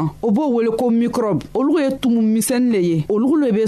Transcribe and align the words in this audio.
kan 0.00 0.10
o 0.22 0.30
b'o 0.30 0.48
wele 0.54 0.70
ko 0.76 0.90
mikrobe 0.90 1.42
olu 1.54 1.78
ye 1.80 1.90
tumu 2.00 2.20
misɛnnin 2.22 2.72
le 2.72 2.78
ye 2.78 3.04
olu 3.08 3.36
le 3.40 3.52
be 3.52 3.64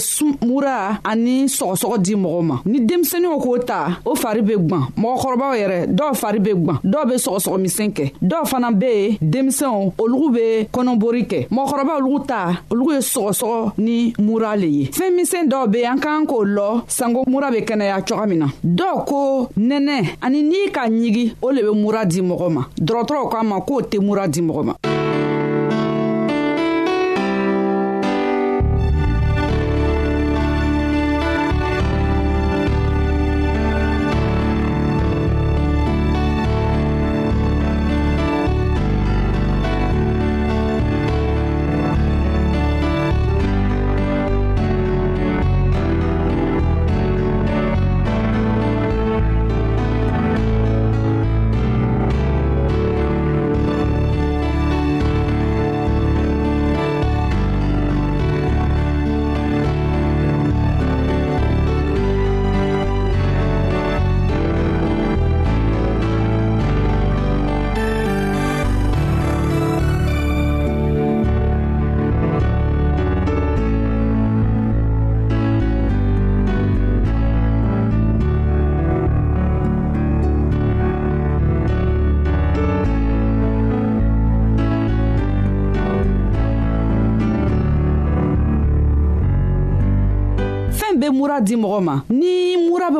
mura 0.46 0.98
ani 1.04 1.46
sɔgɔsɔgɔ 1.48 1.98
di 2.00 2.14
mɔgɔ 2.14 2.42
ma 2.42 2.60
ni 2.66 2.78
denmisɛnninw 2.80 3.38
k'o 3.42 3.58
ta 3.64 3.98
o 4.04 4.14
fari 4.14 4.40
be 4.42 4.52
gwan 4.58 4.86
mɔgɔkɔrɔbaw 4.96 5.52
yɛrɛ 5.60 5.86
dɔw 5.88 6.14
fari 6.14 6.38
be 6.40 6.50
gwan 6.54 6.78
dɔw 6.84 7.06
be 7.08 7.14
sɔgɔsɔgɔmisɛn 7.14 7.92
kɛ 7.92 8.12
dɔw 8.22 8.44
fana 8.48 8.72
be 8.72 8.86
yen 8.92 9.18
denmisɛnw 9.20 9.92
olugu 9.98 10.30
be 10.34 10.64
kɔnɔbori 10.72 11.24
kɛ 11.28 11.46
mɔgɔkɔrɔba 11.50 11.96
olugu 12.00 12.20
ta 12.26 12.48
olugu 12.70 12.92
ye 12.92 12.98
sɔgɔsɔgɔ 12.98 13.72
ni 13.78 14.12
mura 14.18 14.56
le 14.56 14.66
ye 14.68 14.84
fɛɛn 14.86 15.14
misɛn 15.18 15.48
dɔw 15.50 15.66
be 15.70 15.84
an 15.84 15.98
k'an 16.00 16.26
k'o 16.26 16.44
lɔ 16.44 16.82
sango 16.88 17.24
mura 17.28 17.50
be 17.52 17.60
kɛnɛya 17.62 18.02
coga 18.08 18.26
min 18.26 18.38
na 18.38 18.46
dɔw 18.64 19.04
ko 19.06 19.48
nɛnɛ 19.58 20.16
ani 20.22 20.42
n'i 20.42 20.70
ka 20.72 20.86
ɲigi 20.86 21.34
o 21.42 21.50
le 21.50 21.62
be 21.62 21.74
mura 21.80 22.04
di 22.06 22.20
mɔgɔ 22.20 22.50
ma 22.52 22.64
dɔgɔtɔrɔw 22.78 23.28
k'a 23.32 23.42
ma 23.46 23.58
k'o 23.60 23.80
tɛ 23.82 24.00
mura 24.02 24.28
di 24.28 24.40
mɔgɔ 24.40 24.64
ma 24.64 24.76
di 91.46 91.54
mɔgɔ 91.62 91.78
ma 91.88 91.94
ni 92.18 92.34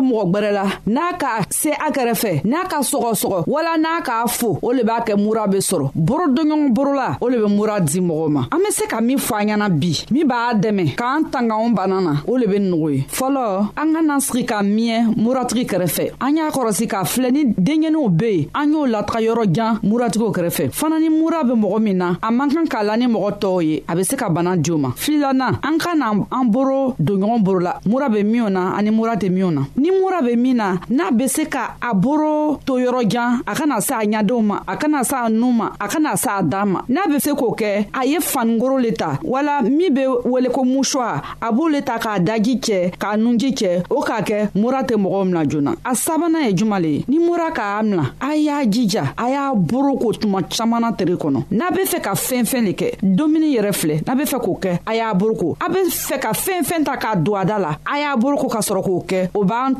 mɔgɔ 0.02 0.24
gwɛrɛ 0.30 0.50
la 0.52 0.64
n'a 0.86 1.14
ka 1.18 1.28
se 1.50 1.70
a 1.70 1.90
kɛrɛfɛ 1.90 2.42
n'a 2.44 2.64
ka 2.68 2.80
sɔgɔsɔgɔ 2.82 3.44
wala 3.46 3.78
n'a 3.78 4.00
k'a 4.02 4.26
fo 4.28 4.58
o 4.60 4.72
le 4.72 4.82
b'a 4.82 5.00
kɛ 5.06 5.14
mura 5.16 5.46
be 5.48 5.58
sɔrɔ 5.58 5.90
boro 5.94 6.26
dɔɲɔgɔn 6.28 6.70
boro 6.74 6.92
la 6.94 7.16
o 7.20 7.28
le 7.28 7.38
be 7.38 7.48
mura 7.54 7.80
di 7.80 8.00
mɔgɔw 8.00 8.28
ma 8.30 8.40
an 8.52 8.58
be 8.58 8.70
se 8.70 8.86
ka 8.86 9.00
min 9.00 9.18
fɔ 9.18 9.34
an 9.40 9.46
ɲɛna 9.48 9.68
bi 9.70 10.04
min 10.10 10.26
b'a 10.28 10.54
dɛmɛ 10.60 10.94
k'an 10.96 11.30
tanga 11.30 11.54
anw 11.54 11.74
bana 11.74 12.00
na 12.00 12.12
o 12.26 12.36
le 12.36 12.46
be 12.46 12.58
nɔgɔ 12.58 12.92
ye 12.94 13.00
fɔlɔ 13.10 13.70
an 13.76 13.92
ka 13.94 14.00
na 14.02 14.18
sigi 14.20 14.44
ka 14.46 14.60
miɲɛ 14.62 15.14
muratigi 15.16 15.64
kɛrɛfɛ 15.66 16.12
an 16.20 16.36
y'a 16.36 16.50
kɔrɔsi 16.50 16.86
k'a 16.88 17.02
filɛ 17.04 17.30
ni 17.32 17.44
denɲɛninw 17.56 18.08
be 18.16 18.24
yen 18.32 18.46
an 18.54 18.72
y'o 18.72 18.86
lataga 18.86 19.20
yɔrɔ 19.22 19.52
jan 19.52 19.78
muratigiw 19.82 20.30
kɛrɛfɛ 20.34 20.70
fana 20.72 20.98
ni 21.00 21.08
mura 21.08 21.44
be 21.44 21.52
mɔgɔ 21.52 21.80
min 21.80 21.96
na 21.98 22.16
a 22.22 22.30
man 22.30 22.50
kan 22.50 22.66
k'a 22.66 22.82
la 22.84 22.96
ni 22.96 23.06
mɔgɔ 23.06 23.38
tɔɔw 23.40 23.62
ye 23.64 23.82
a 23.88 23.94
be 23.94 24.02
se 24.04 24.16
ka 24.16 24.28
bana 24.28 24.56
di 24.56 24.70
o 24.72 24.76
ma 24.78 24.90
filana 24.94 25.58
an 25.62 25.78
ka 25.78 25.94
na 25.94 26.12
an 26.30 26.44
boro 26.50 26.94
donɲɔgɔn 27.00 27.42
boro 27.44 27.58
la 27.60 27.78
mura 27.86 28.08
be 28.10 28.22
minw 28.24 28.48
na 28.48 28.74
ani 28.76 28.90
mura 28.90 29.16
tɛ 29.16 29.30
minw 29.30 29.50
na 29.52 29.62
ni 29.76 29.91
ɲingura 29.92 30.22
be 30.22 30.36
min 30.36 30.54
na 30.56 30.74
n'a 30.90 31.10
be 31.10 31.26
se 31.28 31.44
ka 31.46 31.76
a 31.80 31.94
boro 31.94 32.58
to 32.66 32.74
yɔrɔjan 32.78 33.42
a 33.46 33.54
kana 33.54 33.80
se 33.80 33.94
a 33.94 33.98
ɲadenw 34.04 34.42
ma 34.42 34.56
a 34.66 34.76
kana 34.76 35.04
se 35.04 35.14
a 35.16 35.28
nu 35.28 35.52
ma 35.52 35.66
a 35.80 35.88
kana 35.88 36.16
se 36.16 36.28
a 36.30 36.42
dan 36.42 36.66
ma 36.72 36.80
n'a 36.88 37.06
be 37.08 37.18
se 37.18 37.30
k'o 37.30 37.54
kɛ 37.58 37.88
a 37.92 38.04
ye 38.04 38.18
fanigoro 38.20 38.78
le 38.82 38.90
ta 38.92 39.18
wala 39.22 39.62
min 39.62 39.92
be 39.92 40.06
wele 40.24 40.48
ko 40.48 40.62
musuwa 40.64 41.22
a 41.40 41.52
b'o 41.52 41.68
le 41.70 41.82
ta 41.82 41.98
k'a 41.98 42.18
daji 42.18 42.58
cɛ 42.60 42.94
k'a 42.98 43.16
nunji 43.16 43.50
cɛ 43.52 43.84
o 43.90 44.00
k'a 44.02 44.22
kɛ 44.24 44.50
mura 44.54 44.82
tɛ 44.82 44.94
mɔgɔw 44.96 45.24
mina 45.26 45.44
joona 45.48 45.74
a 45.84 45.90
sabana 45.94 46.46
ye 46.46 46.52
juman 46.54 46.80
le 46.82 46.88
ye 46.88 47.04
ni 47.08 47.18
mura 47.18 47.50
k'a 47.52 47.82
mina 47.82 48.14
a 48.20 48.34
y'a 48.34 48.62
jija 48.68 49.12
a 49.16 49.30
y'a 49.30 49.52
boro 49.54 49.96
ko 49.96 50.12
tuma 50.12 50.42
caaman 50.48 50.80
na 50.80 50.90
tere 50.92 51.14
kɔnɔ 51.16 51.44
n'a 51.50 51.70
be 51.74 51.82
fɛ 51.84 52.00
ka 52.02 52.12
fɛn 52.14 52.44
fɛn 52.44 52.64
le 52.66 52.72
kɛ 52.72 52.98
domuni 53.16 53.56
yɛrɛ 53.56 53.72
filɛ 53.80 54.02
n'a 54.06 54.14
be 54.16 54.22
fɛ 54.24 54.38
k'o 54.44 54.58
kɛ 54.60 54.80
a 54.86 54.94
y'a 54.94 55.14
boroko 55.14 55.56
a 55.64 55.68
be 55.72 55.80
fɛ 55.88 56.18
ka 56.20 56.32
fɛn 56.32 56.62
fɛn 56.64 56.84
ta 56.84 56.96
k'a 56.96 57.16
don 57.22 57.34
a 57.40 57.44
da 57.44 57.58
la 57.58 57.76
a 57.86 57.98
y'a 58.00 58.16
boroko 58.16 58.48
ka 58.50 58.58
sɔrɔ 58.60 58.82
k'o 58.86 59.04
kɛ 59.06 59.30
o 59.34 59.44
b'an 59.44 59.74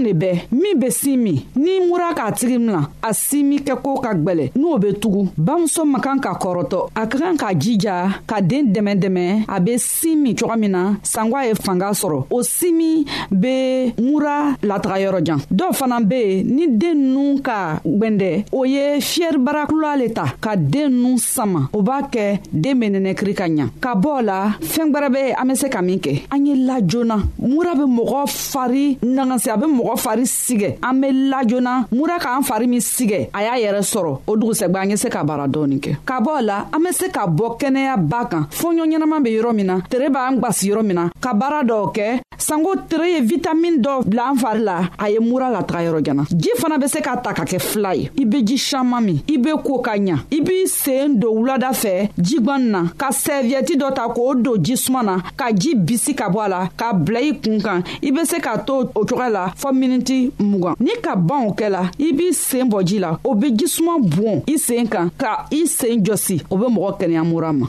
denmisɛnw 0.00 0.02
de 0.02 0.12
bɛɛ 0.12 0.34
min 0.52 0.78
be 0.78 0.90
sin 0.90 1.16
min 1.16 1.44
n'i 1.56 1.86
mura 1.88 2.12
k'a 2.14 2.32
tigi 2.32 2.58
mina 2.58 2.88
a 3.02 3.12
simi 3.14 3.58
kɛko 3.58 4.00
ka 4.02 4.12
gwɛlɛ 4.14 4.52
n'o 4.56 4.78
be 4.80 4.92
tugu 5.00 5.28
bamuso 5.36 5.84
man 5.84 6.00
kan 6.00 6.18
ka 6.18 6.34
kɔrɔtɔ 6.38 6.88
a 6.94 7.06
ka 7.06 7.18
kan 7.18 7.36
k'a 7.36 7.54
jija 7.62 7.96
ka 8.26 8.40
deen 8.40 8.66
dɛmɛ 8.74 8.92
dɛmɛ 9.02 9.44
a 9.48 9.60
be 9.60 9.78
sin 9.78 10.16
min 10.22 10.34
cogo 10.34 10.56
min 10.58 10.70
na 10.72 10.94
sangwa 11.02 11.44
ye 11.46 11.54
fanga 11.54 11.88
sɔrɔ 12.00 12.24
o 12.30 12.42
simi 12.42 13.04
be 13.30 13.92
mura 14.00 14.56
lataga 14.62 14.98
yɔrɔ 15.04 15.24
jan 15.26 15.38
dɔw 15.50 15.70
fana 15.78 15.98
be 16.08 16.14
yen 16.22 16.44
ni 16.56 16.66
den 16.76 16.94
nunu 17.14 17.40
ka 17.40 17.80
gwɛndɛ 17.86 18.46
o 18.52 18.64
ye 18.64 18.98
fiyɛribarakula 19.00 19.96
le 19.98 20.08
ta 20.12 20.24
ka 20.40 20.54
den 20.56 20.90
nunu 21.02 21.18
sama 21.18 21.68
o 21.72 21.82
b'a 21.82 22.02
kɛ 22.10 22.40
den 22.52 22.78
be 22.80 22.86
nɛnɛkiri 22.88 23.34
ka 23.36 23.44
ɲa 23.48 23.66
ka 23.80 23.94
bɔ 23.94 24.08
o 24.08 24.22
la 24.22 24.48
fɛɛn 24.60 24.90
gwɛrɛ 24.94 25.10
be 25.12 25.32
an 25.38 25.46
be 25.48 25.54
se 25.54 25.68
ka 25.68 25.82
min 25.82 25.98
kɛ 25.98 26.22
an 26.30 26.46
ye 26.46 26.54
la 26.54 26.80
joona 26.80 27.16
mura 27.38 27.74
be 27.74 27.82
mɔgɔ 27.84 28.22
fari 28.28 28.98
nagasi 29.02 29.50
a 29.52 29.56
be 29.58 29.66
mɔgɔ 29.72 29.96
fari 29.96 30.26
sigɛ 30.26 30.76
an 30.82 30.94
be 31.00 31.10
la 31.12 31.42
joona 31.46 31.86
mura 31.90 32.18
k'an 32.18 32.42
fari 32.44 32.66
min 32.68 32.80
sigɛ 32.80 33.28
a 33.32 33.40
y'a 33.44 33.54
yɛrɛ 33.64 33.80
sɔrɔ 33.82 34.18
o 34.26 34.36
dugusɛgwɛ 34.36 34.78
an 34.82 34.90
ye 34.90 34.96
se 34.96 35.08
ka 35.08 35.24
baara 35.24 35.48
dɔɔni 35.48 35.78
kɛ 35.80 35.96
ka 36.04 36.20
bɔ 36.20 36.40
la 36.44 36.66
an 36.72 36.80
be 36.82 36.92
se 36.92 37.08
ka 37.08 37.26
bɔ 37.26 37.56
kɛnɛya 37.58 37.96
ba 38.08 38.24
kan 38.30 38.44
fɔɲɔ 38.50 38.84
ɲɛnaman 38.86 39.22
be 39.24 39.30
yɔrɔ 39.30 39.54
min 39.54 39.66
na 39.66 39.80
tere 39.88 40.08
b'an 40.10 40.38
gwasi 40.40 40.68
yɔrɔ 40.68 40.82
min 40.84 40.94
na 40.96 41.08
ka 41.20 41.32
baara 41.34 41.62
dɔw 41.64 41.92
kɛ 41.94 42.20
sanko 42.38 42.74
tere 42.88 43.06
ye 43.10 43.20
vitamin 43.20 43.80
dɔ 43.82 44.04
bila 44.04 44.30
an 44.30 44.36
fari 44.38 44.60
la 44.62 44.88
a 44.98 45.08
ye 45.10 45.18
mura 45.18 45.50
lataga 45.56 45.84
yɔrɔ 45.90 46.02
jana 46.04 46.24
ji 46.36 46.50
fana 46.56 46.78
be 46.78 46.86
se 46.88 47.00
ka 47.00 47.16
ta 47.16 47.32
ka 47.32 47.42
kɛ 47.44 47.58
fila 47.60 47.94
ye 47.94 48.10
i 48.20 48.24
be 48.24 48.42
ji 48.42 48.56
saman 48.58 49.00
min 49.04 49.22
i 49.28 49.36
be 49.38 49.50
koo 49.64 49.78
ka 49.80 49.94
ɲa 49.96 50.18
i 50.30 50.40
b'i 50.40 50.66
seen 50.68 51.18
don 51.18 51.34
wulada 51.36 51.70
fɛ 51.72 52.10
jigwani 52.18 52.66
na 52.70 52.84
ka 52.98 53.08
sɛviyɛti 53.10 53.76
dɔ 53.78 53.94
ta 53.94 54.08
k'o 54.08 54.34
don 54.42 54.56
jisuma 54.62 55.02
na 55.02 55.16
ka 55.36 55.50
ji 55.52 55.74
bisi 55.74 56.14
ka 56.16 56.28
bɔ 56.28 56.44
a 56.44 56.48
la 56.48 56.68
ka 56.76 56.92
bila 56.92 57.20
i 57.20 57.32
kun 57.32 57.60
kan 57.60 57.82
i 58.02 58.10
be 58.10 58.24
se 58.24 58.40
ka 58.40 58.56
to 58.58 58.72
o 58.94 59.04
cogoya 59.04 59.30
la 59.32 59.52
fɔ 59.62 59.72
miniti 59.78 60.18
mugan 60.40 60.74
ni 60.80 60.90
ka 61.04 61.12
ban 61.28 61.46
o 61.46 61.50
kɛla 61.58 61.82
i 61.98 62.12
b'i 62.16 62.32
sen 62.34 62.66
bɔ 62.70 62.78
ji 62.88 62.98
la 62.98 63.10
o 63.22 63.30
be 63.40 63.46
jisuma 63.58 63.94
bɔn 64.16 64.42
i 64.52 64.58
sen 64.66 64.86
kan 64.92 65.08
ka 65.22 65.32
i 65.58 65.66
sen 65.76 66.02
jɔsi 66.06 66.36
o 66.50 66.54
be 66.60 66.64
mɔgɔ 66.74 66.90
kɛnɛya 66.98 67.22
mura 67.30 67.52
ma 67.58 67.66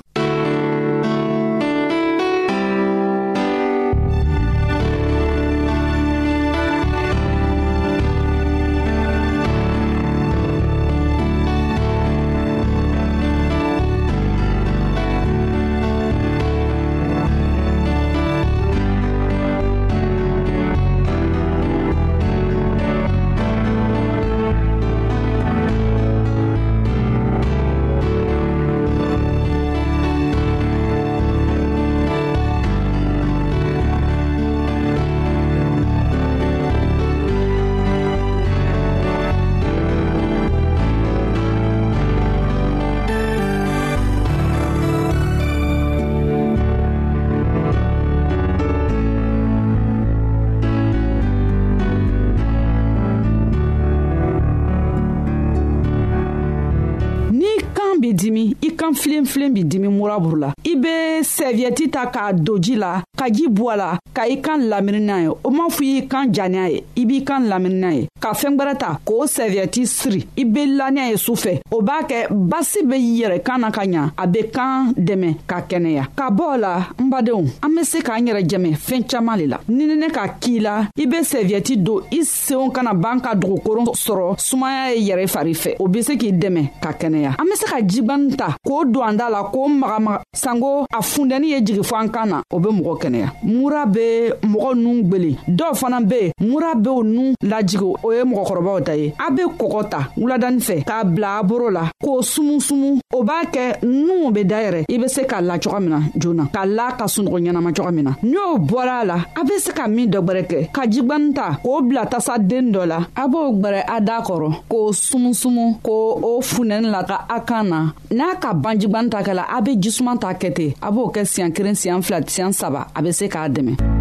b'i 58.03 58.13
dimi 58.13 58.43
i 58.67 58.71
kan 58.75 58.93
filenfilen 59.01 59.53
b'i 59.55 59.63
dimi 59.63 59.87
muraburu 59.87 60.35
la 60.43 60.49
i 60.71 60.73
be 60.83 60.93
sɛviyɛti 61.35 61.85
ta 61.95 62.03
k'a 62.13 62.25
don 62.45 62.59
ji 62.65 62.73
la 62.83 62.91
ka 63.23 63.29
ji 63.31 63.45
bɔ 63.47 63.63
a 63.73 63.75
la 63.79 63.89
ka 64.13 64.23
i 64.33 64.35
kan 64.45 64.59
lamini 64.71 64.99
n'a 64.99 65.17
ye 65.23 65.27
o 65.27 65.49
m'a 65.49 65.65
fɔ 65.75 65.83
i 65.87 65.91
y'i 65.95 66.07
kan 66.11 66.25
ja 66.35 66.47
n'a 66.49 66.67
ye 66.69 66.83
i 67.01 67.05
b'i 67.07 67.23
kan 67.23 67.43
lamini 67.51 67.79
n'a 67.81 67.91
ye 67.95 68.03
ka 68.19 68.33
fɛn 68.33 68.57
gwɛrɛ 68.59 68.73
ta 68.77 68.97
k'o 69.07 69.23
sɛviyɛti 69.35 69.85
siri 69.87 70.27
i 70.37 70.43
be 70.43 70.65
la 70.65 70.91
n'a 70.91 71.07
ye 71.11 71.17
su 71.17 71.33
fɛ 71.33 71.61
o 71.71 71.81
b'a 71.81 72.03
kɛ 72.09 72.27
basi 72.29 72.83
be 72.83 72.95
yɛrɛ 72.97 73.39
kan 73.41 73.59
na 73.61 73.71
ka 73.71 73.83
ɲa 73.87 74.03
a 74.17 74.27
be 74.27 74.39
kan 74.53 74.91
dɛmɛ 74.97 75.29
ka 75.47 75.61
kɛnɛya 75.69 76.03
ka 76.15 76.29
bɔ 76.31 76.43
o 76.53 76.57
la 76.57 76.71
n 76.99 77.09
badenw 77.09 77.45
an 77.63 77.69
be 77.75 77.83
se 77.85 78.01
k'an 78.01 78.25
yɛrɛ 78.27 78.41
jɛmɛ 78.49 78.73
fɛɛn 78.75 79.03
caaman 79.09 79.37
le 79.39 79.45
la 79.47 79.57
ni 79.69 79.85
nɛnɛ 79.85 80.11
ka 80.11 80.27
k'i 80.41 80.59
la 80.59 80.85
i 80.99 81.05
be 81.05 81.17
sɛviyɛti 81.21 81.77
don 81.81 82.01
i 82.11 82.19
seenw 82.23 82.71
kana 82.73 82.93
b'an 82.93 83.21
ka 83.23 83.33
dogokoron 83.35 83.85
sɔrɔ 83.95 84.35
sumaya 84.37 84.93
ye 84.93 85.05
yɛrɛ 85.09 85.27
fari 85.29 85.53
fɛ 85.53 85.75
o 85.79 85.87
be 85.87 86.01
se 86.03 86.17
k'i 86.17 86.33
dɛmɛ 86.33 86.79
ka 86.81 86.91
kɛnɛya 86.91 87.35
an 87.39 87.45
be 87.45 87.55
se 87.55 87.65
ka 87.71 87.77
jigwani 87.81 88.35
ta 88.37 88.53
k'o 88.67 88.83
don 88.91 89.03
an 89.09 89.13
da 89.17 89.29
la 89.29 89.49
k'o 89.51 89.65
magamaga 89.79 90.21
sanko 90.35 90.85
a 90.93 90.97
fundɛnin 91.01 91.47
ye 91.53 91.61
jigi 91.61 91.79
fɔ 91.81 91.95
an 92.01 92.09
kan 92.09 92.25
na 92.29 92.41
o 92.51 92.59
be 92.59 92.69
mɔgɔ 92.69 92.99
kɛnɛ 93.01 93.12
kɛnɛya 93.13 93.31
mura 93.43 93.85
be 93.85 94.33
mɔgɔ 94.43 94.73
nun 94.75 95.03
gwele 95.09 95.37
dɔw 95.47 95.73
fana 95.75 96.01
be 96.07 96.31
yen 96.39 96.49
mura 96.49 96.75
be 96.75 96.89
o 96.89 97.01
nun 97.03 97.33
lajigi 97.41 97.85
o 98.03 98.11
ye 98.11 98.23
mɔgɔkɔrɔbaw 98.23 98.83
ta 98.85 98.91
ye 98.95 99.13
a 99.19 99.31
be 99.31 99.43
kɔgɔ 99.43 99.89
ta 99.89 99.99
wuladani 100.17 100.59
fɛ 100.59 100.83
k'a 100.83 101.03
bila 101.15 101.37
a 101.39 101.43
boro 101.43 101.69
la 101.71 101.89
k'o 102.03 102.21
sumusumu 102.21 102.99
o 103.13 103.23
b'a 103.23 103.45
kɛ 103.51 103.83
nuw 103.85 104.31
be 104.31 104.43
dayɛrɛ 104.43 104.85
i 104.89 104.97
be 104.97 105.07
se 105.07 105.23
k'a 105.25 105.41
la 105.41 105.57
coga 105.59 105.79
min 105.79 105.89
na 105.89 105.99
joona 106.17 106.47
k'a 106.51 106.65
la 106.75 106.91
ka 106.91 107.05
sunɔgɔ 107.07 107.39
ɲɛnama 107.41 107.75
coga 107.75 107.91
min 107.91 108.03
na 108.05 108.15
ni 108.23 108.35
o 108.37 108.57
bɔra 108.57 109.01
a 109.01 109.05
la 109.05 109.15
a 109.39 109.43
be 109.45 109.57
se 109.59 109.71
ka 109.71 109.87
min 109.87 110.07
dɔ 110.11 110.19
gwɛrɛ 110.23 110.43
kɛ 110.47 110.71
ka 110.73 110.81
jigwani 110.87 111.33
ta 111.35 111.57
k'o 111.63 111.81
bila 111.87 112.05
tasaden 112.05 112.71
dɔ 112.73 112.85
la 112.87 112.99
a 113.15 113.27
b'o 113.27 113.53
gwɛrɛ 113.61 113.83
a 113.87 113.99
daa 114.01 114.21
kɔrɔ 114.21 114.63
k'o 114.69 114.91
sumusumu 114.93 115.77
ko 115.83 116.19
o 116.23 116.41
funɛni 116.41 116.89
la 116.91 117.03
ka 117.03 117.25
a 117.29 117.39
kan 117.41 117.63
na 117.69 117.91
n'a 118.11 118.35
ka 118.39 118.53
ban 118.53 118.79
jigwani 118.79 119.09
ta 119.11 119.21
kɛla 119.21 119.45
a 119.49 119.61
be 119.61 119.75
jisuman 119.79 120.17
t'a 120.19 120.33
kɛ 120.33 120.53
ten 120.55 120.73
a 120.81 120.91
b'o 120.91 121.11
kɛ 121.13 121.23
siɲan 121.25 121.51
kelen 121.53 121.75
siɲan 121.75 122.01
fila 122.03 122.21
siɲan 122.21 122.53
saba 122.53 122.87
a 122.95 123.01
bɛ 123.01 123.11
se 123.11 123.25
k'a 123.27 123.49
dɛmɛ 123.49 123.92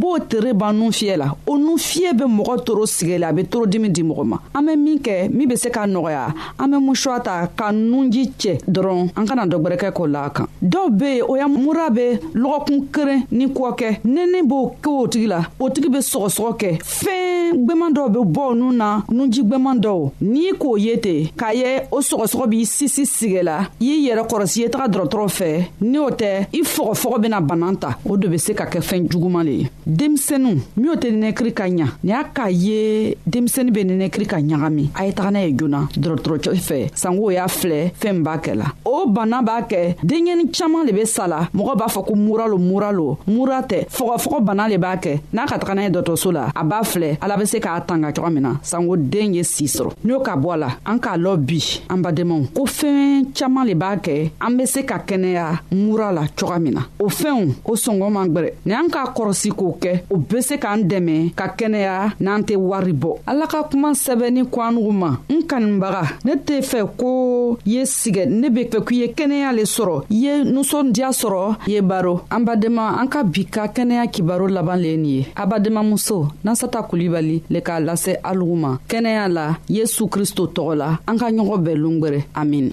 b'o 0.00 0.16
tere 0.30 0.50
ban 0.60 0.72
nun 0.80 0.92
fiyɛ 0.98 1.14
la 1.22 1.26
o 1.50 1.52
nun 1.64 1.76
fiyɛ 1.88 2.10
bɛ 2.18 2.24
mɔgɔ 2.36 2.54
toro 2.64 2.84
sigɛ 2.96 3.16
la 3.22 3.26
a 3.30 3.32
bɛ 3.36 3.42
toro 3.52 3.64
dimi 3.72 3.88
di 3.96 4.02
mɔgɔ 4.02 4.24
ma 4.32 4.36
an 4.60 4.66
bɛ 4.66 4.76
min 4.76 4.98
kɛ 4.98 5.28
min 5.30 5.48
be 5.48 5.56
se 5.56 5.68
ka 5.70 5.86
nɔgɔya 5.86 6.26
an 6.58 6.68
bɛ 6.70 6.78
musuwa 6.80 7.20
ta 7.24 7.46
ka 7.56 7.72
nunji 7.72 8.30
cɛ 8.38 8.58
dɔrɔn 8.68 9.10
an 9.16 9.24
kana 9.26 9.46
dɔgwɛrɛkɛ 9.46 9.92
k'o 9.96 10.06
la 10.10 10.28
kan 10.30 10.46
dɔw 10.62 10.90
be 10.98 11.04
yen 11.16 11.22
o 11.28 11.34
ya 11.36 11.48
mura 11.48 11.90
be 11.90 12.18
lɔgɔkun 12.34 12.90
keren 12.92 13.22
ni 13.30 13.46
kɔ 13.46 13.76
kɛ 13.78 13.88
nɛnɛ 14.04 14.42
b'o 14.48 14.74
kɛ 14.82 14.88
o 15.02 15.06
tigi 15.06 15.26
la 15.28 15.40
o 15.58 15.70
tigi 15.70 15.88
be 15.90 15.98
sɔgɔsɔgɔ 15.98 16.56
kɛ 16.58 16.78
fɛɛn 16.82 17.64
gwɛman 17.66 17.92
dɔw 17.94 18.08
be 18.12 18.20
bɔ 18.38 18.56
nu 18.58 18.72
na 18.72 19.00
nunji 19.08 19.42
gwɛman 19.48 19.80
dɔw 19.80 20.10
n'i 20.20 20.52
k'o 20.58 20.76
ye 20.78 20.96
ten 20.98 21.28
k'a 21.36 21.54
ye 21.54 21.78
o 21.90 21.98
sɔgɔsɔgɔ 22.00 22.46
b'i 22.50 22.64
sisi 22.66 23.06
sigɛla 23.06 23.68
y'i 23.80 24.08
yɛrɛ 24.10 24.26
kɔrɔsi 24.28 24.56
ye 24.60 24.68
taga 24.68 24.88
dɔrɔtɔrɔ 24.88 25.28
fɛ 25.38 25.68
ni 25.80 25.98
o 25.98 26.10
tɛ 26.10 26.46
i 26.54 26.60
fɔgɔfɔgɔ 26.62 27.20
bena 27.22 27.40
banan 27.40 27.76
ta 27.76 27.96
o 28.04 28.16
de 28.16 28.28
be 28.28 28.36
se 28.38 28.52
ka 28.54 28.64
kɛ 28.66 28.80
fɛɛn 28.80 29.08
juguman 29.10 29.44
le 29.44 29.52
ye 29.52 29.68
denmisɛnu 29.86 30.60
minw 30.76 30.94
tɛ 30.96 31.10
nɛnɛkiri 31.16 31.52
ka 31.54 31.64
ɲa 31.64 31.70
ni 31.70 31.84
y'a 32.10 32.24
k'a 32.34 32.50
ye 32.52 33.14
denmisɛni 33.28 33.70
be 33.72 33.84
nɛnɛkiri 33.84 34.26
ka 34.28 34.36
ɲa 34.36 34.49
ɲagami 34.50 34.90
a 34.94 35.04
ye 35.06 35.12
taga 35.12 35.30
n'a 35.30 35.40
ye 35.40 35.52
joona 35.56 35.88
dɔgɔtɔrɔcɛ 35.94 36.50
fɛ 36.58 36.90
sango 36.94 37.30
y'a 37.30 37.46
filɛ 37.48 37.92
fɛɛn 37.94 38.22
b'a 38.22 38.36
kɛ 38.38 38.54
la 38.56 38.64
o 38.84 39.06
bana 39.06 39.42
b'a 39.42 39.62
kɛ 39.68 39.96
denɲɛni 40.02 40.50
caaman 40.52 40.86
le 40.86 40.92
be 40.92 41.04
sala 41.04 41.48
mɔgɔ 41.54 41.76
b'a 41.78 41.88
fɔ 41.88 42.04
ko 42.06 42.14
mura 42.16 42.46
lo 42.48 42.58
mura 42.58 42.92
lo 42.92 43.18
mura 43.26 43.62
tɛ 43.62 43.86
fɔgɔfɔgɔ 43.88 44.40
bana 44.44 44.68
le 44.68 44.76
b'a 44.78 44.96
kɛ 45.00 45.20
n'a 45.32 45.46
ka 45.46 45.58
taga 45.58 45.74
n'a 45.74 45.82
ye 45.84 45.90
dɔtɔrɔso 45.90 46.32
la 46.32 46.48
a 46.54 46.62
b'a 46.64 46.82
filɛ 46.82 47.18
ala 47.22 47.36
be 47.38 47.44
se 47.46 47.58
k'a 47.60 47.80
tanga 47.86 48.12
coga 48.12 48.30
min 48.30 48.40
na 48.42 48.54
sango 48.62 48.96
den 48.96 49.34
ye 49.34 49.42
sii 49.42 49.66
sɔrɔ 49.66 49.90
n'o 50.04 50.20
ka 50.24 50.36
bɔ 50.36 50.54
a 50.54 50.56
la 50.56 50.70
an 50.86 50.98
k'a 51.00 51.16
lɔ 51.16 51.36
bi 51.46 51.80
an 51.94 51.98
badenmaw 52.02 52.52
ko 52.54 52.62
fɛɛn 52.64 53.32
caaman 53.34 53.66
le 53.66 53.74
b'a 53.74 53.96
kɛ 54.00 54.30
an 54.40 54.50
be 54.56 54.66
se 54.66 54.82
ka 54.84 54.98
kɛnɛya 55.06 55.60
mura 55.72 56.12
la 56.12 56.22
coga 56.36 56.58
min 56.58 56.74
na 56.74 56.80
o 56.98 57.06
fɛnw 57.08 57.54
o 57.64 57.72
sɔngɔ 57.74 58.10
man 58.12 58.28
gwɛrɛ 58.32 58.52
ni 58.66 58.72
an 58.74 58.88
k'a 58.90 59.12
kɔrɔsi 59.14 59.50
k'o 59.52 59.78
kɛ 59.80 60.02
o 60.10 60.16
be 60.18 60.40
se 60.40 60.56
k'an 60.58 60.82
dɛmɛ 60.88 61.34
ka 61.36 61.54
kɛnɛya 61.56 62.12
n'an 62.20 62.42
tɛ 62.42 62.56
wari 62.56 62.92
bɔ 62.92 63.18
ala 63.26 63.46
ka 63.46 63.62
kuma 63.70 63.90
sɛbɛnni 63.92 64.39
ni 64.40 64.46
kwanugu 64.46 64.92
ma 64.92 65.16
n 65.28 65.42
kanubaga 65.48 66.08
ne 66.24 66.32
tɛ 66.40 66.56
fɛ 66.70 66.80
ko 66.96 67.58
ye 67.66 67.84
sigɛ 67.84 68.24
ne 68.26 68.48
be 68.48 68.62
fɛ 68.64 68.78
k'i 68.86 68.96
ye 69.00 69.06
kɛnɛya 69.08 69.52
le 69.54 69.62
sɔrɔ 69.64 70.04
i 70.10 70.16
ye 70.24 70.32
nusɔndiya 70.44 71.08
sɔrɔ 71.12 71.56
ye 71.68 71.80
baro 71.82 72.22
an 72.30 72.40
badenma 72.46 72.96
an 73.00 73.08
ka 73.08 73.22
bi 73.22 73.44
ka 73.44 73.66
kɛnɛya 73.68 74.08
kibaro 74.12 74.48
laban 74.48 74.76
le 74.80 74.88
ye 74.88 74.96
nin 74.96 75.04
ye 75.20 75.26
a 75.36 75.46
badenmamuso 75.46 76.28
nansata 76.44 76.82
kulibali 76.88 77.42
le 77.50 77.60
k'a 77.60 77.80
lase 77.84 78.16
alugu 78.24 78.56
ma 78.56 78.78
kɛnɛya 78.88 79.28
la 79.32 79.56
yesu 79.68 80.08
kristo 80.08 80.46
tɔgɔ 80.48 80.74
la 80.76 80.98
an 81.06 81.18
ka 81.18 81.28
ɲɔgɔn 81.30 81.60
bɛɛ 81.60 81.74
longwɛrɛ 81.76 82.22
amin 82.34 82.72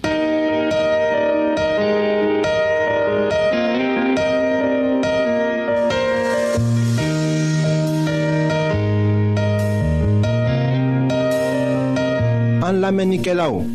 An 12.88 12.92
lamenike 12.96 13.34
la 13.36 13.50
ou, 13.52 13.66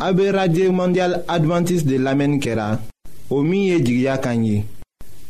abe 0.00 0.24
Radye 0.34 0.68
Mondial 0.74 1.20
Adventist 1.28 1.86
de 1.86 1.98
lamenikera, 2.02 2.80
o 3.30 3.38
miye 3.44 3.78
di 3.78 4.00
gya 4.02 4.16
kanyi, 4.18 4.64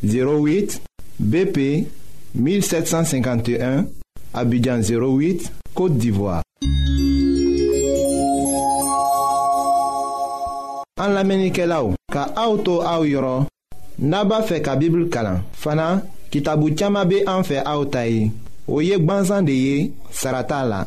08 0.02 0.81
BP 1.21 1.85
1751, 2.35 3.85
abidjan 4.33 4.81
08, 4.81 5.50
Kote 5.76 5.99
d'Ivoire. 6.00 6.40
An 10.97 11.12
lamenike 11.12 11.69
la 11.69 11.83
ou, 11.85 11.93
ka 12.09 12.31
aoutou 12.40 12.81
aou 12.88 13.05
yoron, 13.05 13.45
naba 13.99 14.40
fe 14.49 14.62
ka 14.64 14.78
bibl 14.81 15.11
kalan, 15.12 15.45
fana 15.52 15.90
ki 16.33 16.40
tabou 16.49 16.73
tsyama 16.73 17.05
be 17.05 17.21
anfe 17.28 17.61
aoutayi, 17.61 18.31
o 18.66 18.81
yek 18.81 19.05
banzan 19.05 19.45
de 19.45 19.61
ye, 19.69 19.90
sarata 20.11 20.64
la. 20.64 20.87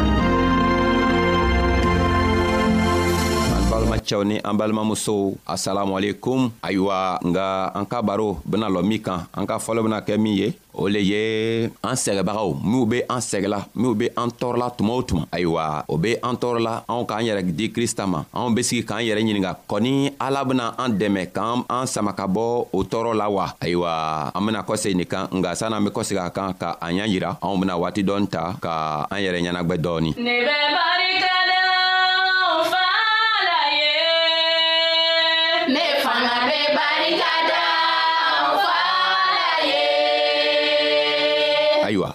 balimacɛw 4.01 4.23
ni 4.25 4.37
an 4.43 4.53
balimamusow 4.57 5.37
asalamualekum 5.47 6.51
ayiwa 6.65 7.19
nga 7.23 7.69
an 7.73 7.85
ka 7.85 8.01
baro 8.01 8.37
bena 8.45 8.67
lɔ 8.67 8.81
min 8.85 8.99
kan 8.99 9.27
an 9.35 9.45
ka 9.45 9.57
fɔlɔ 9.57 9.83
bena 9.83 10.01
kɛ 10.01 10.17
min 10.17 10.33
ye 10.35 10.53
o 10.73 10.87
le 10.87 10.99
ye 10.99 11.69
an 11.83 11.95
sɛgɛbagaw 11.95 12.57
minw 12.63 12.85
be 12.85 13.01
an 13.09 13.19
sɛgɛla 13.21 13.65
minw 13.75 13.95
be 13.95 14.09
an 14.17 14.29
tɔɔrɔla 14.31 14.73
tuma 14.77 14.93
o 14.97 15.01
tuma 15.03 15.25
ayiwa 15.31 15.83
o 15.87 15.97
be 15.97 16.15
an 16.21 16.35
tɔɔrɔla 16.35 16.83
anw 16.89 17.05
k'an 17.05 17.23
yɛrɛ 17.25 17.51
di 17.55 17.69
krista 17.71 18.07
ma 18.07 18.23
anw 18.33 18.53
be 18.55 18.63
sigi 18.63 18.83
k'an 18.85 19.03
yɛrɛ 19.03 19.21
ɲininga 19.21 19.55
kɔni 19.69 20.13
ala 20.19 20.43
bena 20.45 20.73
an 20.77 20.97
dɛmɛ 20.97 21.31
k'an 21.33 21.63
an 21.69 21.85
sama 21.87 22.13
ka 22.13 22.27
bɔ 22.27 22.67
o 22.73 22.83
tɔɔrɔ 22.83 23.15
la 23.15 23.29
wa 23.29 23.45
ayiwa 23.61 24.31
an 24.33 24.45
bena 24.45 24.63
kɔsegi 24.63 24.95
nin 24.95 25.05
kan 25.05 25.27
nga 25.31 25.51
san'an 25.55 25.83
be 25.83 25.89
kɔsegi 25.91 26.19
a 26.25 26.29
kan 26.29 26.53
ka 26.53 26.77
an 26.81 26.95
y'a 26.95 27.05
yira 27.07 27.37
anw 27.41 27.57
bena 27.59 27.77
waati 27.77 28.03
dɔɔni 28.03 28.29
ta 28.29 28.55
ka 28.61 29.07
an 29.11 29.19
yɛrɛ 29.19 29.39
ɲɛnagwɛ 29.43 29.77
dɔɔni 29.77 30.15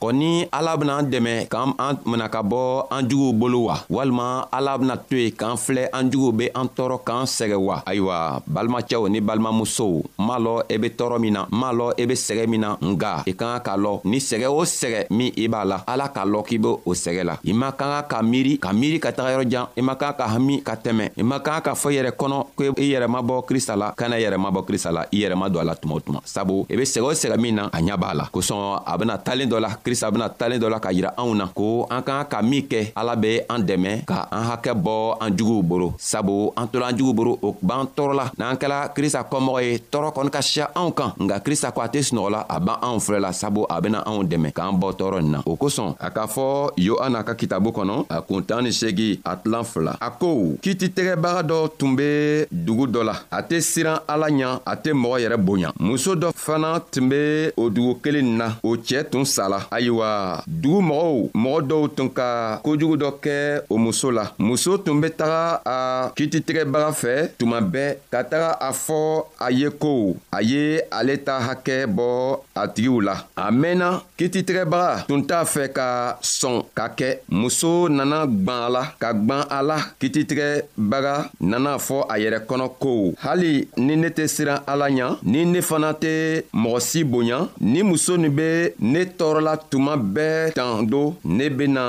kɔ 0.07 0.15
ni 0.15 0.47
ala 0.55 0.77
bena 0.79 0.99
an 1.03 1.07
dɛmɛ 1.11 1.49
k'an 1.51 1.75
an 1.83 1.99
mina 2.07 2.29
ka 2.31 2.39
bɔ 2.41 2.87
an 2.95 3.03
juguw 3.11 3.33
bolo 3.35 3.61
wa 3.67 3.77
walima 3.91 4.47
ala 4.55 4.79
bena 4.79 4.95
to 4.97 5.17
yen 5.19 5.33
k'an 5.35 5.57
filɛ 5.59 5.89
an 5.93 6.05
juguw 6.13 6.33
be 6.37 6.45
an 6.55 6.69
tɔɔrɔ 6.71 7.01
k'an 7.05 7.27
sɛgɛ 7.27 7.57
wa 7.59 7.83
ayiwa 7.85 8.39
balimacɛw 8.47 9.09
ni 9.11 9.19
balimamusow 9.21 10.03
n 10.19 10.23
m'a 10.23 10.39
lɔn 10.39 10.63
i 10.71 10.75
e 10.75 10.79
be 10.79 10.89
tɔɔrɔ 10.91 11.19
min 11.19 11.33
na 11.35 11.41
n 11.43 11.47
m'a 11.51 11.73
lɔn 11.75 11.93
i 11.99 12.03
e 12.03 12.07
be 12.07 12.15
sɛgɛ 12.15 12.47
min 12.47 12.61
na 12.61 12.77
nga 12.81 13.23
i 13.27 13.33
ka 13.35 13.59
ka 13.59 13.61
k'a 13.73 13.77
lɔ 13.83 14.01
ni 14.05 14.19
sɛgɛ 14.21 14.47
o 14.47 14.63
sɛgɛ 14.63 15.01
min 15.11 15.33
i 15.37 15.49
b'a 15.49 15.65
la 15.65 15.83
ala 15.87 16.07
k'a 16.15 16.23
lɔn 16.25 16.43
k'i 16.47 16.59
be 16.63 16.69
o 16.87 16.93
sɛgɛ 16.95 17.23
la 17.27 17.37
i 17.43 17.53
man 17.53 17.73
kan 17.73 17.91
ka 17.91 18.03
ka 18.07 18.23
miiri 18.23 18.61
ka 18.61 18.71
miiri 18.73 19.01
ka 19.03 19.11
taga 19.11 19.35
yɔrɔjan 19.43 19.67
i 19.77 19.81
man 19.83 19.97
kan 19.97 20.15
ka 20.17 20.29
hami 20.29 20.63
ka 20.63 20.77
tɛmɛ 20.77 21.19
i 21.19 21.23
man 21.25 21.41
kan 21.43 21.61
ka 21.61 21.75
fɔ 21.75 21.91
i 21.91 21.95
yɛrɛ 21.99 22.11
kɔnɔ 22.15 22.47
ko 22.55 22.63
i 22.79 22.95
yɛrɛ 22.95 23.09
mabɔ 23.11 23.43
krista 23.45 23.75
la 23.75 23.91
kana 23.97 24.15
i 24.17 24.23
yɛrɛ 24.23 24.39
mabɔ 24.39 24.63
krista 24.63 24.93
la 24.93 25.03
i 25.11 25.19
yɛrɛ 25.27 25.35
ma 25.37 25.49
don 25.49 25.63
a 25.63 25.65
la 25.65 25.75
tuma 25.75 25.97
o 25.97 26.01
tuma 26.01 26.21
sabu 26.25 26.65
i 26.71 26.77
be 26.77 26.83
sɛgɛ 26.85 27.03
o 27.11 27.13
sɛgɛ 27.13 27.37
min 27.41 27.55
na 27.57 27.67
a 27.73 27.81
ɲa 27.83 27.97
b'a 27.99 28.15
la 28.15 28.25
kosɔn 28.31 28.83
a 28.87 28.97
bena 28.99 29.19
talen 29.19 29.51
dɔ 29.51 29.59
la 29.61 29.71
krista 29.75 29.96
krista 29.97 30.11
bena 30.13 30.29
talen 30.29 30.61
dɔ 30.61 30.69
la 30.69 30.79
ka 30.79 30.91
yira 30.93 31.11
anw 31.17 31.33
na 31.35 31.47
ko 31.49 31.87
an 31.89 32.03
k'an 32.05 32.27
ka 32.29 32.43
min 32.43 32.63
kɛ 32.69 32.93
ala 32.95 33.17
be 33.17 33.41
an 33.49 33.63
dɛmɛ 33.65 34.05
ka 34.05 34.29
an 34.31 34.45
hakɛ 34.53 34.75
bɔ 34.77 35.17
an 35.25 35.31
juguw 35.33 35.63
boro 35.63 35.95
sabu 35.99 36.53
an 36.57 36.69
tola 36.69 36.89
an 36.91 36.99
jugu 36.99 37.13
boro 37.17 37.33
o 37.41 37.57
b'an 37.63 37.89
tɔɔrɔla 37.97 38.31
n'an 38.37 38.57
kɛla 38.61 38.93
krista 38.93 39.25
kɔmɔgɔ 39.25 39.63
ye 39.65 39.79
tɔɔrɔ 39.91 40.13
kɔni 40.13 40.31
ka 40.31 40.43
siya 40.43 40.69
anw 40.77 40.93
kan 40.93 41.13
nga 41.17 41.41
krista 41.41 41.73
ko 41.73 41.81
a 41.81 41.89
tɛ 41.89 42.03
sunɔgɔla 42.05 42.45
a 42.49 42.61
b'an 42.61 42.77
anw 42.83 43.01
filɛ 43.01 43.21
la 43.21 43.31
sabu 43.33 43.65
a 43.71 43.81
bena 43.81 44.05
anw 44.07 44.21
dɛmɛ 44.29 44.53
k'an 44.53 44.77
bɔ 44.79 44.93
tɔɔrɔ 44.99 45.23
nin 45.23 45.31
na 45.33 45.41
o 45.47 45.57
kosɔn 45.57 45.97
a 45.99 46.11
k'a 46.11 46.27
fɔ 46.29 46.77
yohana 46.77 47.25
ka 47.25 47.33
kitabu 47.35 47.73
kɔnɔ 47.73 48.05
a 48.11 48.21
kuntan 48.23 48.65
ni 48.65 48.71
segi 48.73 49.21
a 49.25 49.37
tilan 49.37 49.65
fila 49.65 49.97
a 49.99 50.11
ko 50.11 50.59
kiititɛgɛbaga 50.61 51.41
dɔ 51.49 51.71
tun 51.79 51.97
be 51.97 52.45
dugu 52.53 52.85
dɔ 52.87 53.01
la 53.05 53.17
a 53.33 53.41
tɛ 53.43 53.61
siran 53.63 53.99
ala 54.07 54.29
ɲa 54.29 54.61
a 54.67 54.77
tɛ 54.77 54.93
mɔgɔ 54.93 55.17
yɛrɛ 55.25 55.37
bonya 55.45 55.73
muso 55.81 56.13
dɔ 56.15 56.33
fana 56.35 56.77
tun 56.93 57.09
be 57.09 57.51
o 57.57 57.71
dugu 57.71 57.97
kelen 58.03 58.25
nin 58.27 58.37
na 58.39 58.49
o 58.63 58.77
cɛɛ 58.77 59.09
tun 59.11 59.25
sala 59.25 59.67
a 59.73 59.81
ayiwa 59.87 60.43
dugu 60.47 60.81
mɔgɔw 60.83 61.31
mɔgɔ 61.35 61.61
dɔw 61.69 61.83
tun 61.95 62.09
ka 62.11 62.59
kojugu 62.63 62.97
dɔ 62.99 63.11
kɛ 63.23 63.63
o 63.71 63.77
muso 63.79 64.11
la 64.11 64.25
muso 64.39 64.77
tun 64.79 65.01
be 65.01 65.09
taga 65.09 65.61
a 65.65 66.11
kititigɛbaga 66.17 66.91
fɛ 67.01 67.29
tuma 67.39 67.61
bɛɛ 67.61 67.95
ka 68.11 68.23
taga 68.25 68.59
a 68.61 68.73
fɔ 68.73 69.25
a 69.39 69.51
ye 69.53 69.69
ko 69.71 70.17
a 70.33 70.43
ye 70.43 70.81
ale 70.91 71.17
ta 71.25 71.39
hakɛ 71.41 71.87
bɔ 71.87 72.39
a 72.57 72.67
tigiw 72.69 73.01
la 73.05 73.15
a 73.37 73.51
mɛnna 73.53 74.03
kititigɛbaga 74.19 75.07
tun 75.07 75.23
t'a 75.23 75.45
fɛ 75.45 75.73
ka 75.73 76.19
sɔn 76.21 76.65
ka 76.75 76.89
kɛ 76.89 77.19
muso 77.31 77.89
nana 77.89 78.27
gwan 78.27 78.67
a 78.67 78.69
la 78.71 78.83
ka 78.99 79.13
gwan 79.13 79.45
a 79.51 79.63
la 79.63 79.77
kititigɛbaga 80.01 81.31
nana 81.41 81.79
fɔ 81.79 82.07
a 82.09 82.19
yɛrɛ 82.19 82.47
kɔnɔ 82.49 82.69
ko 82.81 83.15
hali 83.23 83.69
ni 83.77 83.97
ne 83.97 84.09
tɛ 84.09 84.27
siran 84.27 84.61
ala 84.67 84.89
ɲa 84.91 85.19
ni 85.23 85.45
ne 85.45 85.61
fana 85.61 85.93
tɛ 85.95 86.43
mɔgɔ 86.53 86.81
si 86.81 87.03
bonya 87.05 87.49
ni 87.61 87.83
muso 87.83 88.17
nin 88.17 88.31
be 88.35 88.71
ne 88.81 89.05
tɔɔrɔla 89.05 89.57
tun 89.71 89.76
tuma 89.77 89.95
bɛɛ 90.15 90.41
tan 90.57 90.79
do 90.91 91.03
ne 91.37 91.45
bena 91.57 91.83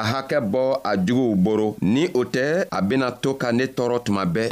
a 0.00 0.02
hakɛ 0.12 0.38
bɔ 0.52 0.62
a 0.90 0.92
juguw 1.06 1.34
boro 1.44 1.68
ni 1.92 2.02
o 2.14 2.20
tɛ 2.34 2.44
a 2.70 2.78
bena 2.88 3.08
to 3.22 3.30
ka 3.40 3.48
ne 3.58 3.64
tɔɔrɔ 3.76 3.96
tuma 4.06 4.22
bɛɛ 4.34 4.48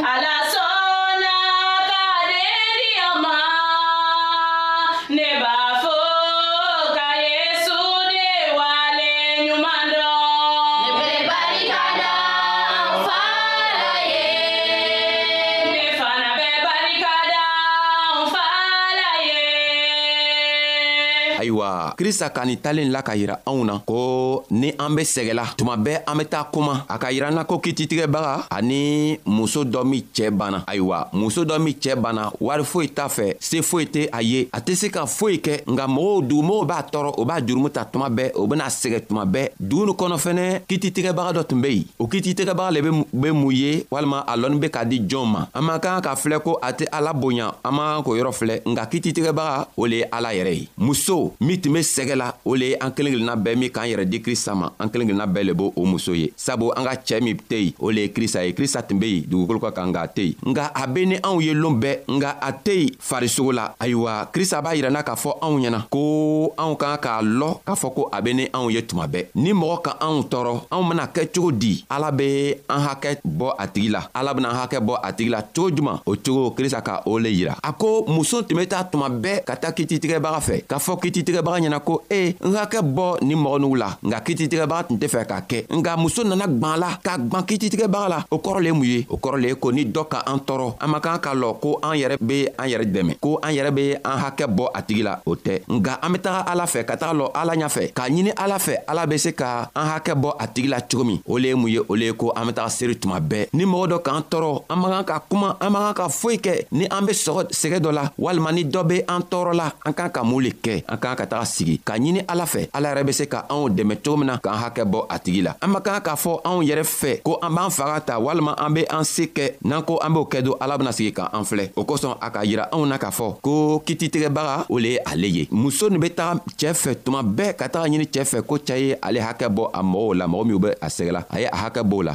ayiwa 21.70 21.94
krista 21.96 22.30
ka 22.30 22.44
nin 22.44 22.56
talen 22.61 22.90
la 22.92 23.02
ka 23.02 23.14
yira 23.16 23.38
anw 23.46 23.64
na 23.64 23.78
ko 23.87 24.44
ni 24.50 24.72
an 24.78 24.94
be 24.94 25.02
sɛgɛla 25.02 25.54
tuma 25.56 25.76
bɛɛ 25.76 26.02
an 26.06 26.16
be 26.18 26.24
taa 26.24 26.44
kuma 26.52 26.85
a 26.88 26.98
ka 26.98 27.09
yira 27.12 27.30
n 27.30 27.35
na 27.37 27.44
ko 27.44 27.59
kititigɛbaga 27.59 28.46
ani 28.50 29.18
muso 29.26 29.64
dɔ 29.64 29.85
min 29.85 30.02
cɛɛ 30.14 30.30
banna 30.37 30.64
ayiwa 30.66 31.09
muso 31.12 31.44
dɔ 31.44 31.59
min 31.61 31.74
cɛɛ 31.74 31.96
banna 32.00 32.33
wari 32.40 32.64
foyi 32.64 32.88
t'a 32.90 33.09
fɛ 33.09 33.35
se 33.40 33.61
foyi 33.62 33.85
tɛ 33.87 34.09
a 34.12 34.22
ye 34.22 34.48
a 34.52 34.61
tɛ 34.61 34.74
se 34.74 34.88
ka 34.90 35.04
foyi 35.06 35.38
kɛ 35.40 35.64
nka 35.66 35.87
mɔgɔw 35.87 36.26
dugumɔgɔw 36.28 36.66
b'a 36.66 36.83
tɔɔrɔ 36.92 37.14
o 37.18 37.24
b'a 37.24 37.40
jurumu 37.46 37.70
ta 37.72 37.85
tuma 37.85 38.09
bɛɛ 38.09 38.33
o 38.35 38.46
bena 38.46 38.66
sɛgɛ 38.68 39.06
tuma 39.09 39.24
bɛɛ 39.24 39.48
dugu 39.59 39.87
ni 39.87 39.92
kɔnɔ 39.92 40.16
fɛnɛ 40.18 40.61
kititigɛbaga 40.68 41.40
dɔ 41.40 41.46
tun 41.46 41.61
be 41.62 41.68
yen 41.70 41.85
o 41.98 42.06
kititigɛbaga 42.06 42.70
le 42.72 42.80
be 43.22 43.30
mun 43.33 43.50
ye 43.52 43.85
walima 43.90 44.24
a 44.26 44.37
lɔnni 44.37 44.59
be 44.61 44.68
ka 44.70 44.85
di 44.85 45.00
jɔn 45.00 45.26
ma 45.26 45.46
an 45.54 45.62
man 45.64 45.80
kan 45.80 46.00
ka 46.02 46.14
filɛ 46.16 46.40
ko 46.42 46.59
a 46.62 46.72
tɛ 46.72 46.87
ala 46.92 47.12
boya 47.12 47.52
an 47.64 47.72
man 47.74 47.96
kan 47.96 48.02
k'o 48.04 48.16
yɔrɔ 48.22 48.33
filɛ 48.38 48.61
nka 48.66 48.87
kititigɛbaga 48.90 49.66
o 49.76 49.85
le 49.87 49.96
ye 50.04 50.06
ala 50.12 50.28
yɛrɛ 50.33 50.52
ye 50.61 50.68
muso 50.78 51.33
min 51.40 51.60
min 51.61 51.61
tun 51.62 51.73
be 51.73 51.81
sɛgɛ 51.83 52.14
la 52.14 52.35
o 52.44 52.55
le 52.55 52.66
ye 52.70 52.77
an 52.81 52.90
kelen 52.90 53.12
kelenna 53.12 53.35
bɛɛ 53.37 53.57
min 53.57 53.70
k'an 53.70 53.87
yɛrɛ 53.87 54.05
di 54.09 54.20
krista 54.23 54.55
ma 54.55 54.73
an 54.79 54.88
kelen 54.90 55.07
kelenna 55.09 55.27
bɛɛ 55.27 55.44
le 55.44 55.53
b' 55.55 55.73
o 55.77 55.85
muso 55.85 56.12
ye 56.14 56.33
sabu 56.37 56.70
an 56.77 56.85
ka 56.85 56.94
cɛɛ 56.94 57.20
min 57.23 57.37
tɛ 57.37 57.57
yen 57.64 57.73
o 57.79 57.90
le 57.90 58.01
ye 58.03 58.09
krista 58.12 58.44
ye 58.46 58.53
krista 58.53 58.83
tun 58.83 58.99
be 58.99 59.07
yen 59.09 59.25
dugukolo 59.27 59.61
ka 59.61 59.70
kan 59.73 59.88
nka 59.92 60.01
a 60.03 60.07
tɛ 60.07 60.23
yen 60.25 60.35
nga 60.53 60.70
a 60.75 60.87
be 60.87 61.07
ni 61.07 61.16
anw 61.23 61.40
ye 61.42 61.53
loon 61.55 61.81
bɛɛ 61.81 61.96
nga 62.18 62.37
a 62.40 62.53
tɛ 62.53 62.75
yen 62.75 62.90
farisogo 62.99 63.53
la 63.55 63.75
ayiwa 63.79 64.31
krista 64.33 64.62
b'a 64.62 64.75
yirɛna 64.75 65.03
k'a 65.05 65.14
fɔ 65.16 65.31
anw 65.42 65.59
ɲɛna 65.61 65.81
ko 65.90 66.53
anw 66.59 66.75
kan 66.77 66.96
k'a 66.96 67.23
lɔ 67.23 67.49
k'a 67.66 67.75
fɔ 67.77 67.94
ko 67.94 68.09
a 68.12 68.20
be 68.23 68.35
ni 68.35 68.46
anw 68.53 68.70
ye 68.73 68.83
tuma 68.87 69.07
bɛɛ 69.09 69.27
ni 69.35 69.53
mɔgɔ 69.53 69.83
ka 69.83 69.96
anw 70.01 70.23
tɔɔrɔ 70.31 70.55
anw 70.70 70.88
bena 70.88 71.07
kɛ 71.12 71.27
cogo 71.35 71.51
di 71.53 71.85
ala 71.90 72.11
be 72.12 72.55
an 72.68 72.81
hakɛ 72.88 73.20
bɔ 73.27 73.55
a 73.59 73.66
tigi 73.66 73.88
la 73.90 74.07
ala 74.14 74.35
bena 74.35 74.51
an 74.51 74.57
hakɛ 74.64 74.79
bɔ 74.81 75.01
a 75.03 75.12
tigi 75.12 75.31
la 75.31 75.42
cogo 75.42 75.70
juman 75.75 76.01
o 76.07 76.12
cogo 76.16 76.55
krista 76.57 76.81
ka 76.83 77.03
o 77.07 77.18
le 77.18 77.29
yira 77.31 77.57
a 77.62 77.73
ko 77.73 78.05
muso 78.09 78.42
tun 78.42 78.57
be 78.59 78.66
taa 78.66 78.85
tuma 78.85 79.09
bɛɛ 79.09 79.44
ka 79.44 79.55
taa 79.57 79.73
kititigɛbaga 79.73 80.40
fɛ 80.40 80.64
k'a 80.66 80.79
fɔ 80.79 80.96
kititigɛ 81.03 81.39
tigɛbaga 81.40 81.59
ɲɛna 81.61 81.81
ko 81.81 82.03
e 82.11 82.35
n 82.40 82.55
hakɛ 82.55 82.81
bɔ 82.83 83.18
nin 83.22 83.38
mɔgɔ 83.38 83.59
nugu 83.61 83.76
la 83.76 83.96
nka 84.03 84.20
kititigɛbaga 84.24 84.88
tun 84.88 84.98
tɛ 84.98 85.09
fɛ 85.09 85.24
k'a 85.26 85.40
kɛ 85.42 85.66
nka 85.70 85.96
muso 85.96 86.22
nana 86.24 86.46
gwan 86.46 86.79
la 86.81 86.96
ka 87.03 87.16
gwan 87.18 87.42
kititigɛbaga 87.44 88.09
la 88.09 88.24
o 88.31 88.38
kɔrɔ 88.38 88.61
le 88.62 88.66
ye 88.66 88.72
mun 88.72 88.85
ye 88.85 89.05
o 89.09 89.16
kɔrɔ 89.16 89.37
le 89.40 89.48
ye 89.48 89.55
ko 89.55 89.70
ni 89.72 89.85
dɔ 89.85 90.09
ka 90.09 90.18
an 90.26 90.38
tɔɔrɔ 90.40 90.74
an 90.81 90.88
man 90.90 91.00
kan 91.00 91.18
ka 91.18 91.33
lɔ 91.35 91.59
ko 91.61 91.79
an 91.83 91.96
yɛrɛ 91.98 92.16
be 92.26 92.48
an 92.59 92.66
yɛrɛ 92.66 92.85
dɛmɛ 92.92 93.16
ko 93.20 93.38
an 93.42 93.50
yɛrɛ 93.55 93.70
be 93.74 93.94
an 94.05 94.18
hakɛ 94.20 94.46
bɔ 94.46 94.68
a 94.74 94.83
tigi 94.83 95.03
la 95.05 95.16
o 95.26 95.35
tɛ 95.37 95.61
nga 95.68 95.98
an 96.03 96.12
be 96.12 96.18
taga 96.18 96.40
ala 96.50 96.64
fɛ 96.64 96.85
ka 96.87 96.94
taga 96.96 97.14
lɔ 97.14 97.31
ala 97.35 97.55
ɲafɛ 97.55 97.92
k'a 97.92 98.09
ɲini 98.11 98.33
ala 98.37 98.59
fɛ 98.59 98.74
ala 98.88 99.07
be 99.07 99.18
se 99.18 99.33
ka 99.33 99.70
an 99.74 99.87
hakɛ 99.94 100.14
bɔ 100.20 100.31
a 100.40 100.46
tigi 100.46 100.68
la 100.68 100.81
cogo 100.81 101.05
min 101.07 101.20
o 101.26 101.37
le 101.38 101.48
ye 101.48 101.55
mun 101.55 101.68
ye 101.70 101.79
o 101.81 101.94
le 101.94 102.05
ye 102.07 102.12
ko 102.12 102.33
an 102.37 102.46
be 102.46 102.53
taga 102.53 102.68
seeri 102.70 102.94
tuma 102.96 103.20
bɛɛ 103.20 103.46
ni 103.53 103.64
mɔgɔ 103.64 103.88
dɔ 103.88 103.96
k'an 104.03 104.22
tɔɔrɔ 104.31 104.62
an 104.70 104.76
man 104.79 104.90
kan 104.90 105.05
ka 105.05 105.18
kuma 105.29 105.57
an 105.61 105.70
man 105.72 105.83
kan 105.83 105.94
ka 105.94 106.09
foyi 106.09 106.38
kɛ 106.40 106.66
ni 106.72 106.87
an 106.90 107.05
be 107.07 107.12
sɔgɔ 107.12 107.50
sɛgɛ 107.50 107.79
dɔ 107.81 107.90
la 107.92 108.11
walima 108.18 108.53
ni 108.53 108.64
dɔ 108.64 108.83
be 108.88 109.03
an 109.07 109.22
tɔɔrɔ 109.22 109.53
la 109.55 109.70
an 109.87 109.92
kan 109.92 110.09
ka 110.11 110.24
mun 110.24 110.40
le 110.42 110.50
kɛ 110.50 110.85
an 110.88 110.98
kan 110.98 111.16
ka 111.16 111.26
taga 111.30 111.46
sigi 111.46 111.78
k'a 111.78 111.96
ɲini 112.02 112.20
ala 112.26 112.44
fɛ 112.46 112.66
ala 112.74 112.88
yɛrɛ 112.90 113.02
be 113.06 113.12
se 113.14 113.24
ka 113.30 113.46
anw 113.48 113.68
dɛmɛ 113.70 113.94
cogo 114.04 114.16
min 114.20 114.26
na 114.34 114.34
k'an 114.42 114.58
hakɛ 114.62 114.82
bɔ 114.84 115.06
a 115.08 115.16
tigi 115.22 115.42
la 115.46 115.54
an 115.62 115.70
man 115.70 115.82
kan 115.86 116.00
k'a 116.02 116.16
fɔ 116.18 116.32
anw 116.48 116.60
yɛrɛ 116.68 116.82
fɛ 116.84 117.12
ko 117.22 117.38
an 117.42 117.54
b'an 117.54 117.70
faga 117.70 117.98
ta 118.04 118.14
walima 118.18 118.54
an 118.58 118.70
be 118.74 118.82
an 118.90 119.04
se 119.06 119.26
kɛ 119.30 119.54
n'an 119.62 119.82
ko 119.86 119.98
an 120.02 120.10
b'o 120.12 120.26
kɛ 120.28 120.42
don 120.42 120.56
ala 120.60 120.74
bena 120.78 120.92
sigi 120.92 121.12
k'an 121.14 121.46
filɛ 121.50 121.70
o 121.76 121.84
kosɔn 121.86 122.18
a 122.20 122.28
k'a 122.34 122.42
yira 122.44 122.64
anw 122.74 122.84
na 122.88 122.98
k'a 122.98 123.12
fɔ 123.14 123.40
ko 123.40 123.80
kititigɛbaga 123.86 124.66
o 124.68 124.74
le 124.82 124.88
ye 124.98 125.00
ale 125.06 125.26
ye 125.30 125.48
muso 125.54 125.88
nin 125.88 126.00
be 126.02 126.10
taga 126.10 126.42
cɛɛ 126.58 126.74
fɛ 126.82 126.90
tuma 127.06 127.22
bɛɛ 127.22 127.54
ka 127.56 127.68
taga 127.70 127.86
ɲini 127.88 128.10
cɛɛ 128.10 128.24
fɛ 128.32 128.38
ko 128.46 128.56
cɛɛ 128.58 128.80
ye 128.82 128.94
ale 129.02 129.20
hakɛ 129.22 129.46
bɔ 129.48 129.70
a 129.78 129.80
mɔgɔw 129.82 130.10
la 130.18 130.26
mɔgɔ 130.26 130.44
minw 130.46 130.58
be 130.60 130.68
a 130.82 130.88
sɛgɛla 130.96 131.24
a 131.30 131.36
ye 131.40 131.46
a 131.46 131.56
hakɛ 131.62 131.80
b'o 131.88 132.02
la 132.04 132.14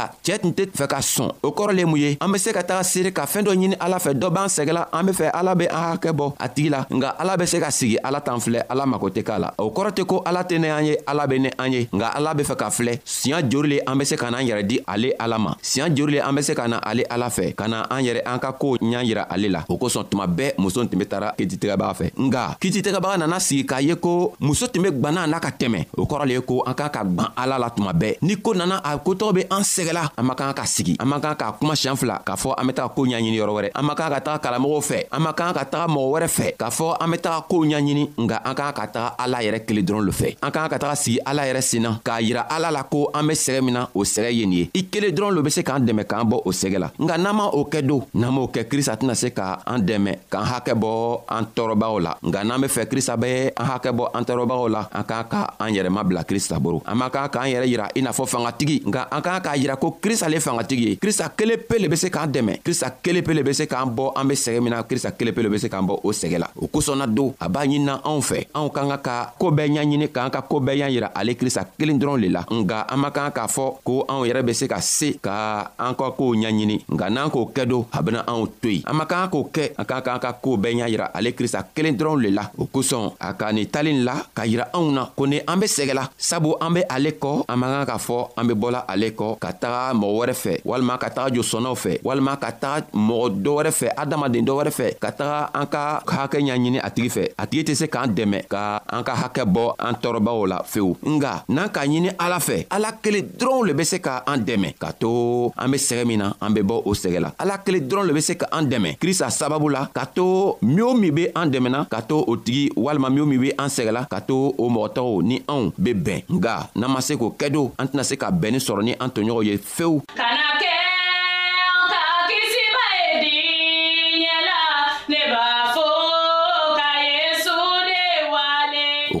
la 0.00 0.10
cɛɛ 0.26 0.38
tun 0.42 0.52
tɛ 0.58 0.64
fɛ 0.78 0.86
ka 0.92 0.98
sɔn 1.00 1.28
o 1.42 1.48
kɔrɔ 1.52 1.72
le 1.78 1.84
mun 1.84 1.98
ye 2.00 2.16
an 2.20 2.28
be 2.32 2.38
se 2.38 2.50
ka 2.56 2.62
taga 2.68 2.82
seere 2.84 3.10
ka 3.12 3.22
fɛɛn 3.32 3.42
dɔ 3.46 3.52
ɲini 3.54 3.76
ala 3.80 3.96
fɛ 4.04 4.10
dɔ 4.20 4.30
b'an 4.34 4.48
sɛgɛla 4.56 4.82
an 4.92 5.02
be 5.06 5.12
fɛ 5.12 5.24
ala 5.38 5.54
be 5.54 5.64
an 5.68 5.82
hakɛ 5.96 6.10
bɔ 6.18 6.26
a 6.38 6.48
tigi 6.48 6.68
la 6.70 6.86
nga 6.96 7.08
ala 7.20 7.36
be 7.36 7.44
se 7.46 7.60
ka 7.60 7.70
sigi 7.70 7.96
ala 8.06 8.20
t'an 8.20 8.40
filɛ 8.44 8.60
ala 8.70 8.86
mago 8.86 9.08
tɛ 9.10 9.22
k'a 9.22 9.38
la 9.38 9.52
o 9.58 9.68
kɔrɔ 9.76 9.90
tɛ 9.96 10.02
ko 10.06 10.22
ala 10.26 10.42
tɛ 10.44 10.58
ne 10.58 10.68
an 10.78 10.84
ye 10.88 10.94
ala 11.06 11.26
be 11.26 11.38
ne 11.38 11.50
an 11.58 11.72
ye 11.72 11.88
nga 11.92 12.06
ala 12.16 12.34
be 12.34 12.42
fɛ 12.44 12.56
ka 12.56 12.70
filɛ 12.70 12.92
siɲa 13.04 13.42
jori 13.50 13.68
le 13.74 13.78
an 13.86 13.96
be 13.98 14.04
se 14.04 14.16
ka 14.16 14.30
n'an 14.30 14.44
yɛrɛ 14.48 14.62
di 14.66 14.80
ale 14.88 15.08
ala 15.20 15.38
ma 15.38 15.54
siɲa 15.62 15.88
jori 15.96 16.12
le 16.16 16.20
an 16.20 16.34
be 16.34 16.42
se 16.42 16.54
ka 16.54 16.66
na 16.68 16.76
ale 16.80 17.02
ala 17.10 17.28
fɛ 17.28 17.54
ka 17.54 17.66
na 17.68 17.82
an 17.90 18.00
yɛrɛ 18.04 18.20
an 18.26 18.38
ka 18.38 18.52
koow 18.52 18.76
ɲa 18.78 19.04
yira 19.04 19.26
ale 19.30 19.48
la 19.48 19.64
o 19.68 19.76
kosɔn 19.76 20.04
tuma 20.10 20.26
bɛɛ 20.26 20.54
muso 20.58 20.84
tun 20.84 20.98
be 20.98 21.04
tara 21.06 21.34
kititɛgɛbaga 21.38 21.94
fɛ 22.00 22.06
nga 22.24 22.56
kititɛgɛbaga 22.62 23.18
nana 23.18 23.40
sigi 23.40 23.64
k'a 23.66 23.80
ye 23.80 23.94
ko 23.94 24.32
muso 24.40 24.66
tun 24.68 24.82
be 24.82 24.90
gwanna 24.90 25.26
n'a 25.26 25.40
ka 25.40 25.50
tɛmɛ 25.60 25.86
o 25.96 26.04
kɔrɔ 26.06 26.24
le 26.26 26.32
ye 26.32 26.40
ko 26.40 26.62
an 26.66 26.74
k'an 26.74 26.90
ka 26.90 27.02
gwan 27.04 27.28
ala 27.36 27.58
la 27.58 27.68
tuma 27.70 27.92
bɛɛ 27.92 28.16
ni 28.22 28.36
ko 28.36 28.52
nana 28.54 28.80
a 28.84 28.96
kotɔgɔ 28.98 29.34
be 29.34 29.42
an 29.50 29.62
sɛgɛ 29.62 29.89
kɛla 29.90 30.06
an 30.16 30.22
man 30.24 30.36
kan 30.36 30.52
ka 30.54 30.64
sigi 30.66 30.94
an 30.98 31.06
man 31.08 31.20
kan 31.20 31.34
ka 31.34 31.50
kuma 31.58 31.74
siɲan 31.74 31.96
fila 31.98 32.22
k'a 32.24 32.36
fɔ 32.36 32.54
an 32.58 32.66
be 32.66 32.72
taga 32.72 32.88
koo 32.94 33.04
ɲaɲini 33.06 33.36
yɔrɔ 33.40 33.52
wɛrɛ 33.58 33.70
an 33.74 33.84
man 33.86 33.96
kan 33.96 34.08
ka 34.14 34.20
taga 34.20 34.38
kalamɔgɔw 34.44 34.80
fɛ 34.88 34.98
an 35.12 35.20
man 35.22 35.34
kan 35.34 35.52
ka 35.54 35.64
taga 35.64 35.86
mɔgɔ 35.94 36.08
wɛrɛ 36.14 36.28
fɛ 36.36 36.46
k'a 36.60 36.70
fɔ 36.70 36.96
an 37.00 37.10
be 37.10 37.16
taga 37.16 37.40
koow 37.50 37.64
ɲaɲini 37.66 38.04
nga 38.24 38.36
an 38.48 38.54
kan 38.54 38.72
ka 38.72 38.86
taga 38.94 39.14
ala 39.18 39.38
yɛrɛ 39.42 39.58
kelen 39.66 39.84
dɔrɔn 39.86 40.04
lo 40.06 40.12
fɛ 40.12 40.36
an 40.42 40.50
kan 40.52 40.68
ka 40.68 40.76
taga 40.78 40.94
sigi 41.02 41.18
ala 41.26 41.42
yɛrɛ 41.48 41.60
sen 41.62 41.82
na 41.82 41.96
k'a 42.04 42.20
yira 42.22 42.42
ala 42.50 42.70
la 42.70 42.82
ko 42.84 43.10
an 43.14 43.26
be 43.26 43.34
sɛgɛ 43.34 43.60
min 43.64 43.74
na 43.74 43.86
o 43.94 43.98
sɛgɛ 44.04 44.30
ye 44.32 44.46
nin 44.46 44.52
ye 44.58 44.70
i 44.74 44.82
kelen 44.90 45.10
dɔrɔn 45.14 45.34
lo 45.34 45.42
be 45.42 45.50
se 45.50 45.62
k'an 45.62 45.84
dɛmɛ 45.86 46.04
k'an 46.06 46.28
bɔ 46.30 46.42
o 46.46 46.50
sɛgɛ 46.50 46.78
la 46.78 46.90
nga 46.98 47.16
n'an 47.18 47.34
ma 47.34 47.44
o 47.52 47.64
kɛ 47.64 47.86
do 47.86 48.00
n'an 48.14 48.30
m'o 48.30 48.48
kɛ 48.54 48.64
krista 48.68 48.96
tɛna 48.96 49.14
se 49.16 49.30
ka 49.30 49.60
an 49.66 49.78
dɛmɛ 49.82 50.16
k'an 50.30 50.44
hakɛ 50.52 50.74
bɔ 50.78 51.22
an 51.28 51.46
tɔɔrɔbaw 51.54 52.00
la 52.02 52.14
nga 52.22 52.44
n'an 52.44 52.60
be 52.62 52.66
fɛ 52.68 52.86
krista 52.86 53.16
bɛ 53.18 53.50
an 53.56 53.66
hakɛ 53.70 53.90
bɔ 53.98 54.10
an 54.14 54.22
tɔɔrɔbagaw 54.24 54.68
la 54.70 54.86
an 54.92 55.04
k'an 55.04 55.24
ka 55.28 55.54
an 55.58 55.70
yɛrɛ 55.74 55.88
mabila 55.98 56.22
krista 56.24 56.58
boro 56.62 56.82
an 56.86 56.94
man 56.96 57.10
kan 57.10 57.28
k'an 57.28 57.48
yɛrɛ 57.52 57.66
yira 57.72 57.86
i 57.96 58.00
n'a 58.02 58.10
fɔ 58.10 58.26
fangatigi 58.32 58.82
nga 58.86 59.08
an 59.10 59.22
k'an 59.22 59.40
k'a 59.42 59.56
yira 59.60 59.76
ko 59.80 59.96
krista 59.96 60.28
le 60.28 60.36
fangatigi 60.44 60.84
ye 60.92 60.96
krista 61.00 61.32
kelen 61.32 61.64
pe 61.68 61.80
le 61.80 61.88
be 61.88 61.96
se 61.96 62.10
k'an 62.12 62.28
dɛmɛ 62.28 62.60
krista 62.60 62.92
kelen 63.02 63.24
pe 63.24 63.32
le 63.34 63.42
be 63.42 63.54
se 63.56 63.64
k'an 63.66 63.88
bɔ 63.96 64.12
an 64.14 64.24
be 64.28 64.34
sɛgɛ 64.36 64.60
min 64.60 64.76
na 64.76 64.84
krista 64.84 65.10
kelen 65.16 65.32
pe 65.34 65.42
le 65.42 65.48
be 65.48 65.56
se 65.58 65.68
k'an 65.72 65.82
bɔ 65.88 65.94
o 66.04 66.12
sɛgɛ 66.12 66.38
la 66.38 66.48
o 66.60 66.68
kosɔn 66.68 67.00
na 67.00 67.06
don 67.08 67.32
a 67.40 67.48
b'a 67.48 67.64
ɲinina 67.64 67.94
anw 68.04 68.20
fɛ 68.20 68.44
anw 68.54 68.68
k'an 68.68 68.88
ka 68.92 68.96
ka 69.00 69.14
koo 69.40 69.50
bɛɛ 69.50 69.72
ɲaɲini 69.72 70.06
k'an 70.12 70.30
ka 70.30 70.42
koo 70.44 70.60
bɛɛ 70.60 70.76
y'an 70.76 70.92
yira 70.92 71.08
ale 71.16 71.32
krista 71.34 71.64
kelen 71.78 71.98
dɔrɔn 71.98 72.20
le 72.20 72.28
la 72.28 72.42
nga 72.44 72.84
an 72.92 72.98
man 73.00 73.12
kan 73.12 73.32
k'a 73.32 73.48
fɔ 73.48 73.64
ko 73.82 74.04
anw 74.08 74.24
yɛrɛ 74.28 74.44
be 74.44 74.52
se 74.52 74.68
ka 74.68 74.78
se 74.80 75.14
ka 75.22 75.32
an 75.78 75.94
ka 75.96 76.10
koow 76.12 76.36
ɲaɲini 76.36 76.84
nga 76.92 77.08
n'an 77.08 77.30
k'o 77.30 77.48
kɛ 77.52 77.64
don 77.66 77.86
a 77.92 78.02
bena 78.02 78.20
anw 78.28 78.44
to 78.60 78.68
yen 78.68 78.82
an 78.86 78.94
man 78.96 79.06
kan 79.08 79.30
k'o 79.32 79.48
kɛ 79.50 79.72
an 79.80 79.84
k'an 79.88 80.02
k'an 80.04 80.20
ka 80.20 80.32
koow 80.44 80.60
bɛɛ 80.60 80.76
ɲa 80.84 80.90
yira 80.92 81.06
ale 81.14 81.32
krista 81.32 81.64
kelen 81.74 81.96
dɔrɔn 81.96 82.20
le 82.22 82.28
la 82.36 82.44
o 82.58 82.66
kosɔn 82.68 83.16
a 83.18 83.32
ka 83.32 83.48
nin 83.52 83.66
talen 83.66 84.04
la 84.04 84.14
k'a 84.36 84.44
yira 84.44 84.68
anw 84.76 84.92
na 84.92 85.06
ko 85.16 85.24
ni 85.26 85.40
an 85.48 85.56
be 85.58 85.66
sɛgɛla 85.66 86.04
sabu 86.18 86.52
an 86.60 86.74
be 86.74 86.82
ale 86.90 87.12
kɔ 87.16 87.44
an 87.48 87.56
man 87.58 87.70
kan 87.86 87.94
k'a 87.94 87.98
fɔ 87.98 88.30
an 88.36 88.44
be 88.46 88.52
bɔla 88.54 88.84
ale 88.86 89.08
kɔ 89.16 89.38
ka 89.40 89.50
taa 89.52 89.68
taga 89.70 89.94
mɔgɔ 89.98 90.16
wɛrɛ 90.18 90.34
fɛ 90.34 90.60
walima 90.66 90.98
ka 90.98 91.08
taga 91.14 91.34
josɔnnaw 91.34 91.74
fɛ 91.74 92.00
walima 92.04 92.34
ka 92.42 92.50
taga 92.52 92.86
mɔgɔ 92.94 93.42
dɔ 93.44 93.50
wɛrɛ 93.58 93.70
fɛ 93.78 93.86
adamaden 94.02 94.44
dɔ 94.46 94.52
wɛrɛ 94.58 94.70
fɛ 94.70 94.86
ka 95.00 95.10
taga 95.10 95.50
an 95.54 95.66
ka 95.66 96.02
hakɛ 96.06 96.38
ɲaɲini 96.42 96.80
a 96.82 96.90
tigi 96.90 97.08
fɛ 97.14 97.22
a 97.38 97.46
tigi 97.46 97.64
tɛ 97.72 97.74
se 97.78 97.86
k'an 97.86 98.08
dɛmɛ 98.16 98.48
ka 98.48 98.82
an 98.92 99.02
ka 99.04 99.14
hakɛ 99.14 99.44
bɔ 99.46 99.74
an 99.78 99.94
tɔɔrɔbaw 100.02 100.46
la 100.50 100.58
fewu 100.62 100.96
nga 101.14 101.44
n'an 101.48 101.68
k'a 101.70 101.86
ɲini 101.86 102.10
ala 102.18 102.38
fɛ 102.38 102.66
ala 102.70 102.88
kelen 103.02 103.24
dɔrɔnw 103.38 103.66
le 103.68 103.72
be 103.74 103.84
se 103.84 103.98
ka 104.00 104.22
an 104.26 104.38
dɛmɛ 104.48 104.74
k'a 104.80 104.92
to 105.00 105.12
an 105.56 105.70
be 105.70 105.76
sɛgɛ 105.78 106.04
min 106.06 106.18
na 106.18 106.32
an 106.40 106.52
be 106.54 106.60
bɔ 106.62 106.82
o 106.84 106.90
sɛgɛ 106.92 107.20
la 107.20 107.30
ala 107.38 107.58
kelen 107.58 107.82
dɔrɔn 107.88 108.06
le 108.08 108.12
be 108.14 108.20
se 108.20 108.34
ka 108.34 108.46
an 108.52 108.64
dɛmɛ 108.70 108.98
krista 108.98 109.30
sababu 109.30 109.68
la 109.70 109.86
k'a 109.94 110.06
to 110.14 110.56
min 110.62 110.80
o 110.82 110.94
min 110.94 111.14
be 111.14 111.28
an 111.34 111.48
dɛmɛna 111.52 111.86
k'a 111.88 112.02
to 112.08 112.18
o 112.26 112.36
tigi 112.36 112.70
walima 112.76 113.08
min 113.10 113.22
o 113.22 113.26
min 113.26 113.40
be 113.40 113.52
an 113.58 113.68
sɛgɛla 113.76 114.08
k'a 114.10 114.20
to 114.26 114.36
o 114.58 114.64
mɔgɔ 114.74 114.88
tɔgɔw 114.96 115.22
ni 115.28 115.36
anw 115.46 115.72
be 115.82 115.90
bɛn 115.94 116.24
nga 116.36 116.54
n'an 116.76 116.88
ma 116.92 117.00
se 117.00 117.14
k'o 117.14 117.34
kɛ 117.40 117.46
do 117.54 117.70
an 117.78 117.86
tɛna 117.88 118.04
se 118.08 118.14
ka 118.16 118.28
bɛnnin 118.30 118.62
sɔrɔ 118.68 118.82
ni 118.84 118.92
an 119.02 119.10
toɲɔgɔnw 119.14 119.44
ye 119.44 119.59
feel. 119.60 120.02
Tá 120.14 120.89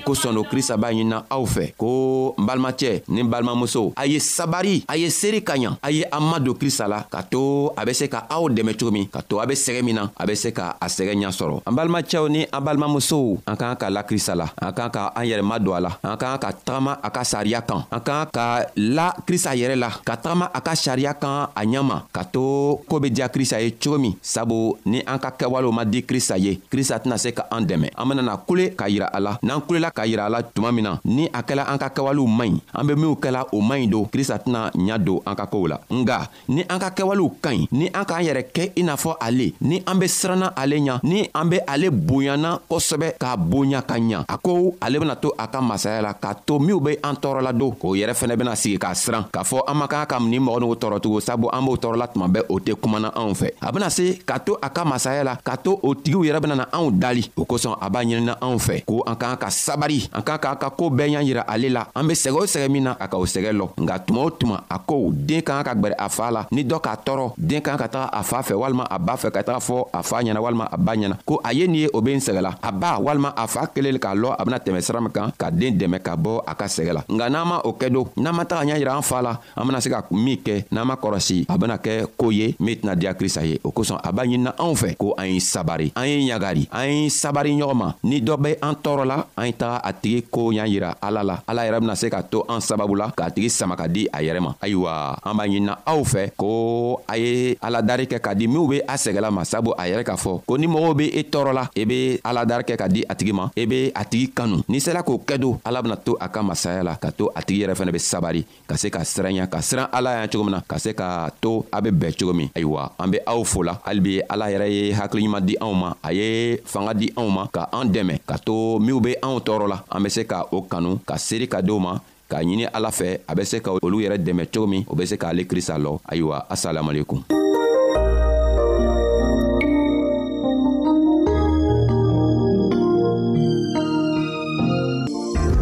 kosɔn 0.02 0.34
lo 0.34 0.44
krista 0.44 0.76
b'a 0.76 0.88
ɲinina 0.92 1.24
aw 1.30 1.44
fɛ 1.46 1.72
ko 1.76 2.34
n 2.38 2.44
balimacɛ 2.46 3.02
ni 3.08 3.22
n 3.22 3.28
balimamuso 3.28 3.92
a 3.96 4.06
ye 4.06 4.18
sabari 4.18 4.84
a 4.88 4.96
ye 4.96 5.08
seeri 5.10 5.42
ka 5.42 5.54
ɲa 5.54 5.78
a 5.82 5.90
ye 5.90 6.04
an 6.12 6.20
ma 6.22 6.38
don 6.40 6.54
krista 6.54 6.86
la 6.88 7.02
ka 7.10 7.22
to 7.22 7.70
a 7.76 7.84
be 7.84 7.92
se 7.92 8.08
ka 8.08 8.26
aw 8.30 8.48
dɛmɛ 8.48 8.76
cogo 8.78 8.90
min 8.92 9.06
ka 9.06 9.20
to 9.22 9.40
a 9.40 9.46
be 9.46 9.54
sɛgɛ 9.54 9.82
min 9.82 9.94
na 9.96 10.08
a 10.16 10.26
be 10.26 10.34
se 10.34 10.52
ka 10.52 10.76
a 10.80 10.86
sɛgɛ 10.86 11.14
ɲa 11.14 11.30
sɔrɔ 11.30 11.62
an 11.66 11.72
balimacɛw 11.74 12.28
ni 12.30 12.46
an 12.50 12.60
balimamusow 12.64 13.40
an 13.46 13.56
k'an 13.56 13.76
ka 13.76 13.88
la 13.90 14.02
krista 14.02 14.34
la 14.34 14.48
an 14.60 14.72
k'an 14.72 14.90
ka 14.90 15.12
an 15.16 15.24
yɛrɛma 15.26 15.58
don 15.64 15.74
a 15.76 15.80
la 15.80 15.96
an 16.02 16.16
k'an 16.16 16.38
ka 16.40 16.52
tagama 16.52 16.98
a 17.02 17.10
ka 17.10 17.20
sariya 17.22 17.60
kan 17.66 17.84
an 17.90 18.00
k'an 18.00 18.26
ka 18.32 18.64
la 18.76 19.12
krista 19.26 19.52
yɛrɛ 19.54 19.76
la 19.78 19.90
ka 20.04 20.16
tagama 20.16 20.50
a 20.54 20.60
ka 20.60 20.72
sariya 20.74 21.14
kan 21.18 21.50
a 21.54 21.62
ɲama 21.64 22.06
ka 22.12 22.22
to 22.24 22.80
koo 22.88 23.00
be 23.00 23.10
diya 23.10 23.28
krista 23.28 23.60
ye 23.60 23.72
cogo 23.78 23.98
min 23.98 24.14
sabu 24.22 24.76
ni 24.84 25.02
an 25.06 25.18
ka 25.18 25.30
kɛwalew 25.30 25.72
ma 25.72 25.84
di 25.84 26.02
krista 26.02 26.38
ye 26.38 26.56
krista 26.70 26.98
tɛna 27.02 27.18
se 27.18 27.32
ka 27.32 27.46
an 27.50 27.64
dɛmɛ 27.66 27.90
an 27.96 28.06
benana 28.08 28.36
kule 28.46 28.70
k'a 28.76 28.88
yira 28.88 29.06
a 29.12 29.20
la 29.20 29.38
n'an 29.42 29.60
kulela 29.66 29.89
ka 29.90 30.02
ka 30.02 30.06
yira 30.08 30.26
a 30.26 30.30
la 30.30 30.40
tuma 30.42 30.70
min 30.72 30.84
na 30.86 30.92
ni 31.04 31.26
a 31.28 31.42
kɛla 31.42 31.66
an 31.68 31.78
ka 31.78 31.88
kɛwalew 31.92 32.24
man 32.26 32.54
ɲi 32.54 32.62
an 32.74 32.86
be 32.86 32.94
minw 32.94 33.14
kɛla 33.20 33.42
o 33.52 33.60
man 33.60 33.78
ɲi 33.82 33.90
don 33.90 34.04
krista 34.06 34.38
tɛna 34.38 34.70
ɲa 34.72 34.96
don 34.98 35.20
an 35.26 35.34
ka 35.36 35.46
koow 35.46 35.66
la 35.68 35.76
nga 35.92 36.18
ni 36.48 36.62
an 36.68 36.78
ka 36.80 36.88
kɛwalew 36.96 37.28
ka 37.44 37.50
ɲi 37.50 37.68
ni 37.72 37.86
an 37.92 38.04
k'an 38.06 38.22
yɛrɛ 38.24 38.42
kɛ 38.54 38.64
i 38.78 38.82
n'a 38.82 38.96
fɔ 38.96 39.14
ale 39.20 39.52
ni 39.60 39.82
an 39.86 39.98
be 39.98 40.06
siranna 40.06 40.48
ale 40.56 40.76
ɲa 40.78 40.94
ni 41.02 41.28
an 41.34 41.46
be 41.50 41.58
ale 41.68 41.90
bonyana 41.90 42.58
kosɛbɛ 42.70 43.18
k'a 43.20 43.36
bonya 43.36 43.82
ka 43.82 43.94
ɲa 43.98 44.24
a 44.28 44.36
ko 44.38 44.74
ale 44.80 44.98
bena 44.98 45.16
to 45.16 45.34
a 45.38 45.46
ka 45.48 45.60
masaya 45.60 46.00
la 46.02 46.12
k'a 46.14 46.34
to 46.46 46.58
minw 46.58 46.80
be 46.80 46.96
an 47.04 47.14
tɔɔrɔla 47.16 47.52
don 47.58 47.72
k'o 47.74 47.92
yɛrɛ 48.00 48.14
fɛnɛ 48.14 48.34
bena 48.38 48.54
sigi 48.56 48.78
k'a 48.78 48.94
siran 48.94 49.24
k'a 49.32 49.42
fɔ 49.44 49.60
an 49.68 49.74
man 49.76 49.88
kan 49.88 50.06
ka 50.06 50.16
ni 50.20 50.38
mɔgɔ 50.38 50.60
nugu 50.60 50.76
tɔɔrɔtugun 50.80 51.20
sabu 51.20 51.48
an 51.52 51.62
b'o 51.66 51.76
tɔɔrɔla 51.76 52.06
tuma 52.12 52.28
bɛɛ 52.28 52.46
o 52.48 52.56
tɛ 52.58 52.74
kumana 52.80 53.10
anw 53.14 53.34
fɛ 53.34 53.52
a 53.60 53.72
bena 53.72 53.90
se 53.90 54.20
k'a 54.24 54.38
to 54.44 54.56
a 54.62 54.68
ka 54.70 54.84
masaya 54.84 55.24
la 55.24 55.34
k'a 55.36 55.56
to 55.62 55.70
o 55.82 55.94
tigiw 55.94 56.22
yɛrɛ 56.24 56.38
bena 56.42 56.54
na 56.62 56.66
anw 56.72 56.90
dali 56.96 57.24
o 57.36 57.44
kosɔn 57.44 57.74
a 57.80 57.88
b'a 57.90 58.04
ɲinina 58.06 58.36
anw 58.40 58.56
fɛ 58.58 58.84
ko 58.86 59.02
an 59.06 59.16
k'an 59.16 59.36
ka 59.40 59.48
sab 59.50 59.79
sabari 59.80 60.04
an 60.12 60.20
k'a 60.22 60.36
k'a 60.38 60.54
ka 60.60 60.68
koo 60.76 60.90
bɛɛ 60.92 61.08
y'an 61.10 61.24
yira 61.24 61.40
ale 61.48 61.68
la 61.72 61.88
an 61.96 62.04
be 62.06 62.12
sɛgɛ 62.14 62.36
o 62.36 62.44
sɛgɛ 62.44 62.68
min 62.68 62.82
na 62.84 62.92
a 63.00 63.08
ka 63.08 63.16
o 63.16 63.24
sɛgɛ 63.24 63.48
lɔ 63.56 63.72
nka 63.82 63.96
tuma 64.06 64.20
o 64.20 64.30
tuma 64.30 64.60
a 64.68 64.76
ko 64.78 65.08
den 65.12 65.40
ka 65.42 65.62
kan 65.62 65.64
ka 65.64 65.74
gwɛrɛ 65.74 65.94
a 65.98 66.08
faa 66.12 66.28
la 66.30 66.44
ni 66.52 66.62
dɔ 66.68 66.80
k'a 66.84 66.96
tɔɔrɔ 67.04 67.32
den 67.40 67.60
ka 67.64 67.76
kan 67.76 67.78
ka 67.78 67.88
taga 67.88 68.08
a 68.12 68.20
faa 68.22 68.42
fɛ 68.44 68.54
walima 68.60 68.84
a 68.84 68.98
b'a 69.00 69.16
fɛ 69.16 69.30
ka 69.32 69.40
taga 69.42 69.56
fɔ 69.58 69.88
a 69.92 70.02
faa 70.04 70.20
ɲɛna 70.22 70.36
walima 70.40 70.64
a 70.70 70.76
ba 70.76 70.92
ɲɛna 70.96 71.16
ko 71.24 71.40
a 71.42 71.52
ye 71.56 71.64
nin 71.66 71.80
ye 71.80 71.88
o 71.96 72.00
be 72.04 72.12
n 72.14 72.20
sɛgɛla 72.20 72.54
a 72.62 72.72
ba 72.72 72.98
walima 73.00 73.32
a 73.36 73.46
faa 73.48 73.66
kelen 73.72 73.96
k'a 73.98 74.12
lɔ 74.20 74.34
a 74.38 74.44
bena 74.44 74.58
tɛmɛ 74.60 74.80
sira 74.84 75.00
min 75.00 75.10
kan 75.10 75.32
ka 75.36 75.48
deen 75.50 75.78
dɛmɛ 75.80 76.00
ka 76.04 76.12
bɔ 76.16 76.42
a 76.46 76.54
ka 76.54 76.66
sɛgɛ 76.68 76.92
la 76.92 77.02
nka 77.08 77.30
n'an 77.32 77.46
ma 77.48 77.58
o 77.64 77.72
kɛ 77.72 77.88
do 77.90 78.04
n'an 78.20 78.34
ma 78.36 78.44
taga 78.44 78.64
ɲa 78.64 78.78
yira 78.78 78.92
an 78.96 79.02
faa 79.02 79.22
la 79.24 79.38
an 79.56 79.64
bena 79.66 79.80
se 79.80 79.88
ka 79.90 80.04
min 80.12 80.36
kɛ 80.36 80.64
n'an 80.70 80.84
ma 80.86 80.94
kɔrɔsi 81.00 81.46
a 81.48 81.56
bena 81.56 81.76
kɛ 81.78 82.04
koo 82.20 82.28
ye 82.30 82.52
min 82.60 82.76
tɛna 82.76 82.94
diya 83.00 83.14
krista 83.16 83.40
ye 83.42 83.56
o 83.64 83.70
kosɔn 83.72 83.96
a 84.04 84.12
b'a 84.12 84.24
ɲinina 84.28 84.52
anw 84.60 84.74
fɛ 84.76 84.92
ko 84.98 85.14
an 85.16 85.26
ye 85.32 85.40
sabari 85.40 85.88
an 85.96 86.04
ye 86.06 86.26
ɲagari 86.28 86.68
an 86.72 86.84
ye 86.92 87.08
sabari 87.08 87.56
ɲɔgɔn 87.56 87.74
ma 87.76 87.94
ni 88.04 88.20
dɔ 88.20 88.36
be 88.36 88.52
an 88.60 88.74
tɔɔrɔ 88.76 89.04
la 89.06 89.24
an 89.38 89.46
ye 89.46 89.52
taga 89.52 89.69
taga 89.70 89.78
a 89.86 89.92
tigi 89.92 90.22
koo 90.30 90.52
y'an 90.52 90.66
yira 90.66 90.96
ala 91.00 91.22
la 91.22 91.42
ala 91.46 91.62
yɛrɛ 91.64 91.80
bena 91.80 91.94
se 91.96 92.10
ka 92.10 92.22
to 92.22 92.44
an 92.48 92.60
sababu 92.60 92.94
la 92.96 93.10
k'a 93.10 93.30
tigi 93.30 93.48
sama 93.50 93.76
ka 93.76 93.86
di 93.88 94.08
a 94.12 94.20
yɛrɛ 94.22 94.40
ma 94.40 94.54
ayiwa 94.60 95.18
an 95.24 95.36
b'a 95.36 95.44
ɲinina 95.46 95.76
aw 95.86 96.02
fɛ 96.04 96.30
ko 96.36 97.00
a 97.06 97.16
ye 97.16 97.54
aladari 97.62 98.06
kɛ 98.06 98.20
ka 98.20 98.34
di 98.34 98.46
minw 98.48 98.66
be 98.68 98.80
a 98.86 98.94
sɛgɛla 98.96 99.30
ma 99.30 99.44
sabu 99.44 99.70
a 99.78 99.84
yɛrɛ 99.86 100.04
k'a 100.04 100.16
fɔ 100.16 100.42
ko 100.46 100.56
ni 100.58 100.66
mɔgɔw 100.66 100.94
be 100.96 101.04
i 101.18 101.22
tɔɔrɔla 101.22 101.68
i 101.76 101.84
be 101.84 102.18
aladari 102.24 102.64
kɛ 102.66 102.76
ka 102.78 102.86
di 102.88 103.04
a 103.08 103.14
tigi 103.14 103.32
ma 103.32 103.50
i 103.56 103.64
be 103.66 103.90
a 103.94 104.04
tigi 104.04 104.30
kanu 104.34 104.58
n'i 104.68 104.80
sela 104.80 105.02
k'o 105.02 105.18
kɛ 105.22 105.38
don 105.38 105.58
ala 105.64 105.82
bena 105.82 105.96
to 105.96 106.16
a 106.20 106.28
ka 106.28 106.42
masaya 106.42 106.82
la 106.82 106.96
ka 106.96 107.10
to 107.10 107.30
a 107.36 107.40
tigi 107.42 107.64
yɛrɛ 107.66 107.74
fɛnɛ 107.78 107.92
be 107.92 107.98
sabari 108.00 108.42
ka 108.66 108.74
se 108.76 108.90
ka 108.90 108.98
siran 109.04 109.34
ya 109.34 109.46
ka 109.46 109.58
siran 109.60 109.88
ala 109.92 110.20
ya 110.22 110.26
cogo 110.28 110.44
min 110.44 110.52
na 110.54 110.60
ka 110.66 110.78
se 110.78 110.92
ka 110.94 111.30
to 111.40 111.64
a 111.72 111.78
be 111.80 111.90
bɛɛ 111.90 112.16
cogo 112.18 112.34
min 112.34 112.48
ayiwa 112.56 112.90
an 112.98 113.10
be 113.10 113.18
aw 113.26 113.40
fola 113.44 113.78
hali 113.86 114.00
bi 114.00 114.12
ala 114.28 114.46
yɛrɛ 114.52 114.68
ye 114.68 114.82
hakiliɲuman 114.94 115.42
di 115.46 115.54
anw 115.60 115.74
ma 115.74 115.88
a 116.02 116.10
ye 116.12 116.56
fanga 116.64 116.92
di 116.94 117.08
anw 117.16 117.28
ma 117.30 117.42
ka 117.54 117.68
an 117.72 117.86
dɛmɛ 117.92 118.18
ka 118.26 118.36
to 118.38 118.78
minw 118.80 119.00
be 119.02 119.14
anw 119.26 119.38
tɔɔrɔ 119.40 119.59
tɔɔrɔ 119.60 119.78
an 119.92 120.02
be 120.02 120.08
se 120.08 120.24
ka 120.24 120.44
o 120.50 120.62
kanu 120.64 120.96
ka 121.06 121.16
seeri 121.20 121.44
ka 121.48 121.60
deenw 121.62 121.78
ma 121.80 122.00
k'a 122.30 122.40
ɲini 122.42 122.64
ala 122.72 122.88
fɛ 122.90 123.20
a 123.28 123.34
be 123.36 123.44
se 123.44 123.60
ka 123.60 123.70
olu 123.82 124.00
yɛrɛ 124.00 124.16
dɛmɛ 124.18 124.46
cogo 124.52 124.66
min 124.66 124.84
o 124.88 124.94
be 124.94 125.04
se 125.06 125.16
k'ale 125.16 125.44
krista 125.46 125.76
lɔ 125.78 125.98
ayiwa 126.08 126.46
asalamualekum 126.48 127.22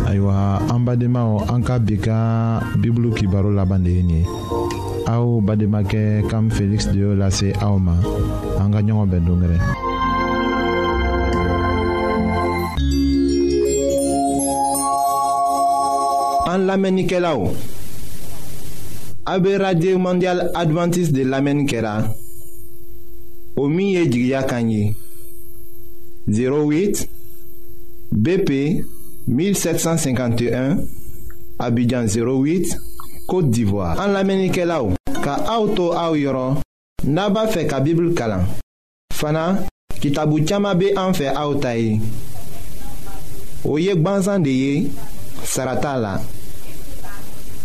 ayiwa 0.06 0.60
an 0.70 0.80
badenmaw 0.86 1.44
an 1.50 1.62
ka 1.66 1.78
bi 1.82 1.96
ka 1.98 2.60
bibulu 2.78 3.10
kibaro 3.18 3.50
laban 3.50 3.80
de 3.82 3.90
ye 3.98 4.02
nin 4.02 4.20
ye 4.22 4.26
aw 5.10 5.40
bademakɛ 5.42 6.28
kam 6.30 6.50
feliksi 6.50 6.92
de 6.92 6.98
y'o 7.02 7.14
lase 7.18 7.50
aw 7.60 7.76
ma 7.78 7.94
an 8.62 8.70
ka 8.70 8.78
ɲɔgɔn 8.80 9.06
bɛn 9.10 9.24
dongɛrɛ 9.26 9.58
An 16.48 16.64
lamenike 16.66 17.18
la 17.20 17.34
ou? 17.36 17.50
A 19.28 19.34
be 19.38 19.50
radye 19.60 19.94
mondial 20.00 20.38
adventis 20.56 21.10
de 21.12 21.22
lamenike 21.28 21.80
la 21.84 21.92
O 23.56 23.66
miye 23.68 24.06
jigya 24.10 24.42
kanyi 24.48 24.94
08 26.38 27.04
BP 28.10 28.50
1751 29.28 30.78
Abidjan 31.58 32.06
08, 32.08 32.72
Kote 33.26 33.50
Divoa 33.50 33.90
An 33.98 34.14
lamenike 34.14 34.64
la 34.64 34.80
ou? 34.82 34.96
Ka 35.20 35.36
a 35.44 35.58
ou 35.60 35.74
tou 35.76 35.92
a 35.92 36.06
ou 36.10 36.16
yoron 36.16 36.56
Naba 37.04 37.44
fe 37.52 37.66
ka 37.68 37.82
bibl 37.84 38.14
kalan 38.16 38.48
Fana, 39.12 39.66
ki 40.00 40.16
tabou 40.16 40.40
tiyama 40.40 40.72
be 40.74 40.94
an 40.96 41.12
fe 41.12 41.28
a 41.28 41.44
ou 41.44 41.60
tai 41.60 41.98
O 43.68 43.76
yek 43.82 44.00
banzan 44.00 44.40
de 44.48 44.56
ye 44.62 44.74
Sarata 45.48 45.92
la 46.00 46.16